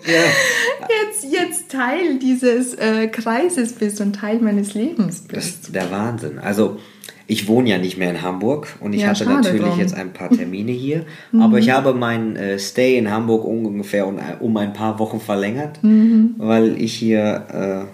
jetzt, 0.04 1.32
jetzt 1.32 1.72
Teil 1.72 2.20
dieses 2.20 2.74
äh, 2.76 3.08
Kreises 3.08 3.74
bist 3.74 4.02
und 4.02 4.14
Teil 4.14 4.40
meines 4.40 4.74
Lebens 4.74 5.22
bist. 5.22 5.38
Das 5.38 5.46
ist 5.46 5.76
der 5.76 5.90
Wahnsinn. 5.92 6.40
Also 6.40 6.78
ich 7.32 7.48
wohne 7.48 7.70
ja 7.70 7.78
nicht 7.78 7.98
mehr 7.98 8.10
in 8.10 8.22
Hamburg 8.22 8.68
und 8.82 8.92
ich 8.92 9.04
ja, 9.04 9.08
hatte 9.08 9.26
natürlich 9.26 9.62
drum. 9.62 9.80
jetzt 9.80 9.94
ein 9.94 10.12
paar 10.12 10.30
Termine 10.30 10.74
hier, 10.74 11.06
mhm. 11.32 11.42
aber 11.42 11.60
ich 11.60 11.70
habe 11.70 11.94
mein 11.94 12.36
äh, 12.36 12.60
Stay 12.60 12.98
in 12.98 13.10
Hamburg 13.10 13.46
ungefähr 13.46 14.06
um, 14.06 14.20
um, 14.42 14.58
ein 14.58 14.74
paar 14.74 15.00
Wochen 15.00 15.22
verlängert, 15.22 15.82
mhm. 15.82 16.36
weil 16.38 16.80
ich 16.82 16.94
hier 16.94 17.88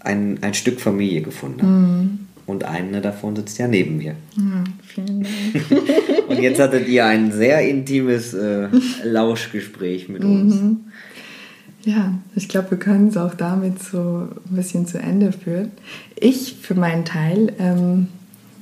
äh, 0.00 0.06
ein, 0.06 0.38
ein 0.40 0.54
Stück 0.54 0.80
Familie 0.80 1.22
gefunden 1.22 1.62
habe. 1.62 1.72
Mhm. 1.72 2.18
Und 2.46 2.64
eine 2.64 3.00
davon 3.00 3.34
sitzt 3.34 3.58
ja 3.58 3.66
neben 3.66 3.96
mir. 3.96 4.14
Ja, 4.36 4.64
vielen 4.82 5.22
Dank. 5.24 6.28
und 6.28 6.38
jetzt 6.38 6.60
hattet 6.60 6.86
ihr 6.86 7.06
ein 7.06 7.32
sehr 7.32 7.66
intimes 7.68 8.34
äh, 8.34 8.68
Lauschgespräch 9.02 10.08
mit 10.08 10.22
uns. 10.22 10.54
Mhm. 10.60 10.76
Ja, 11.84 12.14
ich 12.36 12.48
glaube, 12.48 12.72
wir 12.72 12.78
können 12.78 13.08
es 13.08 13.16
auch 13.16 13.34
damit 13.34 13.82
so 13.82 14.28
ein 14.48 14.56
bisschen 14.56 14.86
zu 14.86 14.98
Ende 14.98 15.32
führen. 15.32 15.72
Ich 16.14 16.54
für 16.60 16.74
meinen 16.74 17.04
Teil 17.04 17.52
ähm, 17.58 18.08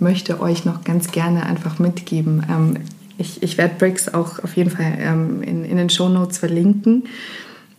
möchte 0.03 0.41
euch 0.41 0.65
noch 0.65 0.85
ganz 0.85 1.11
gerne 1.11 1.47
einfach 1.47 1.79
mitgeben. 1.79 2.45
Ähm, 2.51 2.77
ich, 3.19 3.43
ich 3.43 3.57
werde 3.57 3.77
Bricks 3.79 4.09
auch 4.13 4.43
auf 4.43 4.57
jeden 4.57 4.71
Fall 4.71 4.99
ähm, 4.99 5.43
in, 5.43 5.65
in 5.65 5.77
den 5.77 5.91
Show 5.91 6.09
Notes 6.09 6.39
verlinken, 6.39 7.05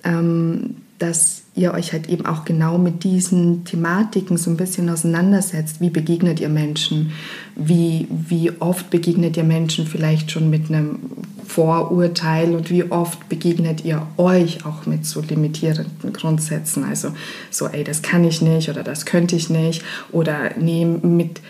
ähm, 0.04 0.78
dass 1.00 1.44
ihr 1.56 1.74
euch 1.74 1.94
halt 1.94 2.10
eben 2.10 2.26
auch 2.26 2.46
genau 2.46 2.78
mit 2.78 3.04
diesen 3.04 3.64
Thematiken 3.66 4.38
so 4.38 4.50
ein 4.50 4.58
bisschen 4.58 4.90
auseinandersetzt. 4.90 5.82
Wie 5.82 5.90
begegnet 5.90 6.40
ihr 6.40 6.50
Menschen? 6.50 7.12
Wie, 7.56 8.08
wie 8.10 8.52
oft 8.60 8.90
begegnet 8.90 9.38
ihr 9.38 9.44
Menschen 9.44 9.86
vielleicht 9.86 10.32
schon 10.32 10.50
mit 10.50 10.70
einem 10.70 11.00
Vorurteil 11.46 12.56
und 12.56 12.72
wie 12.72 12.90
oft 12.90 13.30
begegnet 13.30 13.86
ihr 13.86 14.08
euch 14.18 14.66
auch 14.66 14.88
mit 14.88 15.06
so 15.06 15.22
limitierenden 15.22 16.14
Grundsätzen? 16.14 16.86
Also 16.86 17.10
so, 17.52 17.68
ey, 17.68 17.84
das 17.84 18.02
kann 18.02 18.24
ich 18.24 18.42
nicht 18.42 18.70
oder 18.70 18.82
das 18.82 19.06
könnte 19.06 19.36
ich 19.36 19.50
nicht 19.50 19.84
oder 20.12 20.52
nee, 20.58 20.86
mit 20.86 21.42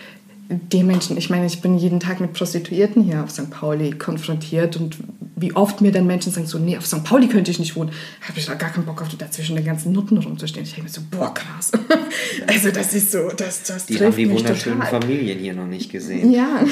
den 0.60 0.86
Menschen, 0.86 1.16
ich 1.16 1.30
meine, 1.30 1.46
ich 1.46 1.60
bin 1.60 1.78
jeden 1.78 2.00
Tag 2.00 2.20
mit 2.20 2.32
Prostituierten 2.32 3.02
hier 3.02 3.22
auf 3.22 3.30
St. 3.30 3.50
Pauli 3.50 3.92
konfrontiert 3.92 4.76
und 4.76 4.96
wie 5.36 5.54
oft 5.54 5.80
mir 5.80 5.92
dann 5.92 6.06
Menschen 6.06 6.32
sagen 6.32 6.46
so, 6.46 6.58
nee, 6.58 6.76
auf 6.76 6.86
St. 6.86 7.02
Pauli 7.04 7.28
könnte 7.28 7.50
ich 7.50 7.58
nicht 7.58 7.76
wohnen, 7.76 7.90
habe 8.20 8.38
ich 8.38 8.46
da 8.46 8.54
gar 8.54 8.70
keinen 8.70 8.86
Bock 8.86 9.02
auf, 9.02 9.08
da 9.16 9.30
zwischen 9.30 9.56
den 9.56 9.64
ganzen 9.64 9.92
Nutten 9.92 10.18
rumzustehen. 10.18 10.64
Ich 10.64 10.74
denke 10.74 10.84
mir 10.84 10.94
so, 10.94 11.00
boah, 11.10 11.34
krass. 11.34 11.72
also 12.46 12.70
das 12.70 12.94
ist 12.94 13.12
so, 13.12 13.28
das, 13.36 13.64
das 13.64 13.86
Die 13.86 13.98
haben 13.98 14.14
die 14.14 14.30
wunderschönen 14.30 14.80
total. 14.80 15.00
Familien 15.00 15.38
hier 15.38 15.54
noch 15.54 15.66
nicht 15.66 15.90
gesehen. 15.90 16.30
Ja. 16.30 16.64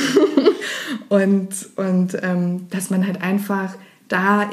und 1.08 1.48
und 1.76 2.16
ähm, 2.22 2.68
dass 2.70 2.90
man 2.90 3.06
halt 3.06 3.20
einfach 3.20 3.74
da 4.08 4.50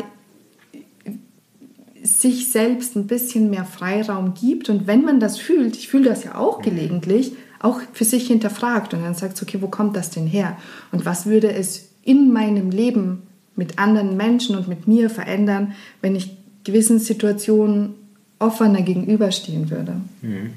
sich 2.02 2.50
selbst 2.50 2.96
ein 2.96 3.08
bisschen 3.08 3.50
mehr 3.50 3.66
Freiraum 3.66 4.34
gibt 4.34 4.70
und 4.70 4.88
wenn 4.88 5.04
man 5.04 5.20
das 5.20 5.38
fühlt, 5.38 5.76
ich 5.76 5.90
fühle 5.90 6.10
das 6.10 6.24
ja 6.24 6.36
auch 6.36 6.62
gelegentlich, 6.62 7.34
auch 7.60 7.82
für 7.94 8.06
sich 8.06 8.28
hinterfragt 8.28 8.94
und 8.94 9.04
dann 9.04 9.16
sagt, 9.16 9.42
okay, 9.42 9.58
wo 9.62 9.68
kommt 9.68 9.96
das 9.96 10.10
denn 10.10 10.28
her? 10.28 10.58
Und 10.92 11.06
was 11.06 11.26
würde 11.26 11.52
es 11.52 11.90
in 12.04 12.32
meinem 12.32 12.72
Leben 12.72 13.24
mit 13.56 13.78
anderen 13.78 14.16
Menschen 14.16 14.56
und 14.56 14.68
mit 14.68 14.88
mir 14.88 15.10
verändern, 15.10 15.74
wenn 16.02 16.16
ich 16.16 16.36
gewissen 16.64 17.00
Situationen 17.00 17.96
offener 18.40 18.82
gegenüberstehen 18.82 19.70
würde? 19.70 19.96
Mhm. 20.22 20.52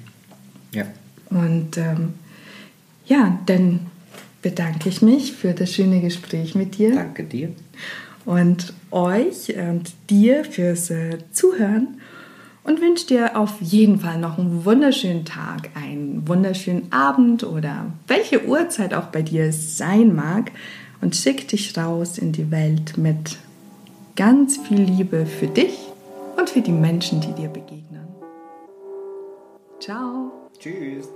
Ja. 0.73 0.85
Und 1.31 1.77
ähm, 1.77 2.15
ja, 3.07 3.39
dann 3.47 3.81
bedanke 4.43 4.89
ich 4.89 5.03
mich 5.03 5.33
für 5.33 5.53
das 5.53 5.73
schöne 5.73 6.01
Gespräch 6.01 6.55
mit 6.55 6.79
dir. 6.79 6.95
Danke 6.95 7.25
dir. 7.25 7.51
Und 8.25 8.73
euch 8.93 9.57
und 9.57 9.93
dir 10.09 10.45
fürs 10.45 10.91
äh, 10.91 11.19
Zuhören 11.33 12.01
und 12.65 12.81
wünsche 12.81 13.07
dir 13.07 13.37
auf 13.37 13.61
jeden 13.61 14.01
Fall 14.01 14.19
noch 14.19 14.39
einen 14.39 14.65
wunderschönen 14.65 15.25
Tag, 15.25 15.71
einen 15.75 16.27
wunderschönen 16.29 16.93
Abend 16.93 17.45
oder 17.45 17.87
welche 18.07 18.47
Uhrzeit 18.47 18.95
auch 18.95 19.07
bei 19.07 19.23
dir 19.23 19.53
sein 19.53 20.15
mag 20.15 20.53
und 21.01 21.17
schick 21.17 21.49
dich 21.49 21.77
raus 21.77 22.19
in 22.19 22.33
die 22.33 22.51
Welt 22.51 22.97
mit 22.97 23.37
ganz 24.17 24.59
viel 24.59 24.83
Liebe 24.83 25.27
für 25.27 25.49
dich 25.49 25.79
und 26.37 26.51
für 26.51 26.61
die 26.61 26.73
Menschen, 26.73 27.21
die 27.21 27.33
dir 27.33 27.49
begegnen. 27.49 28.07
Ciao. 29.81 30.31
Tschüss. 30.59 31.09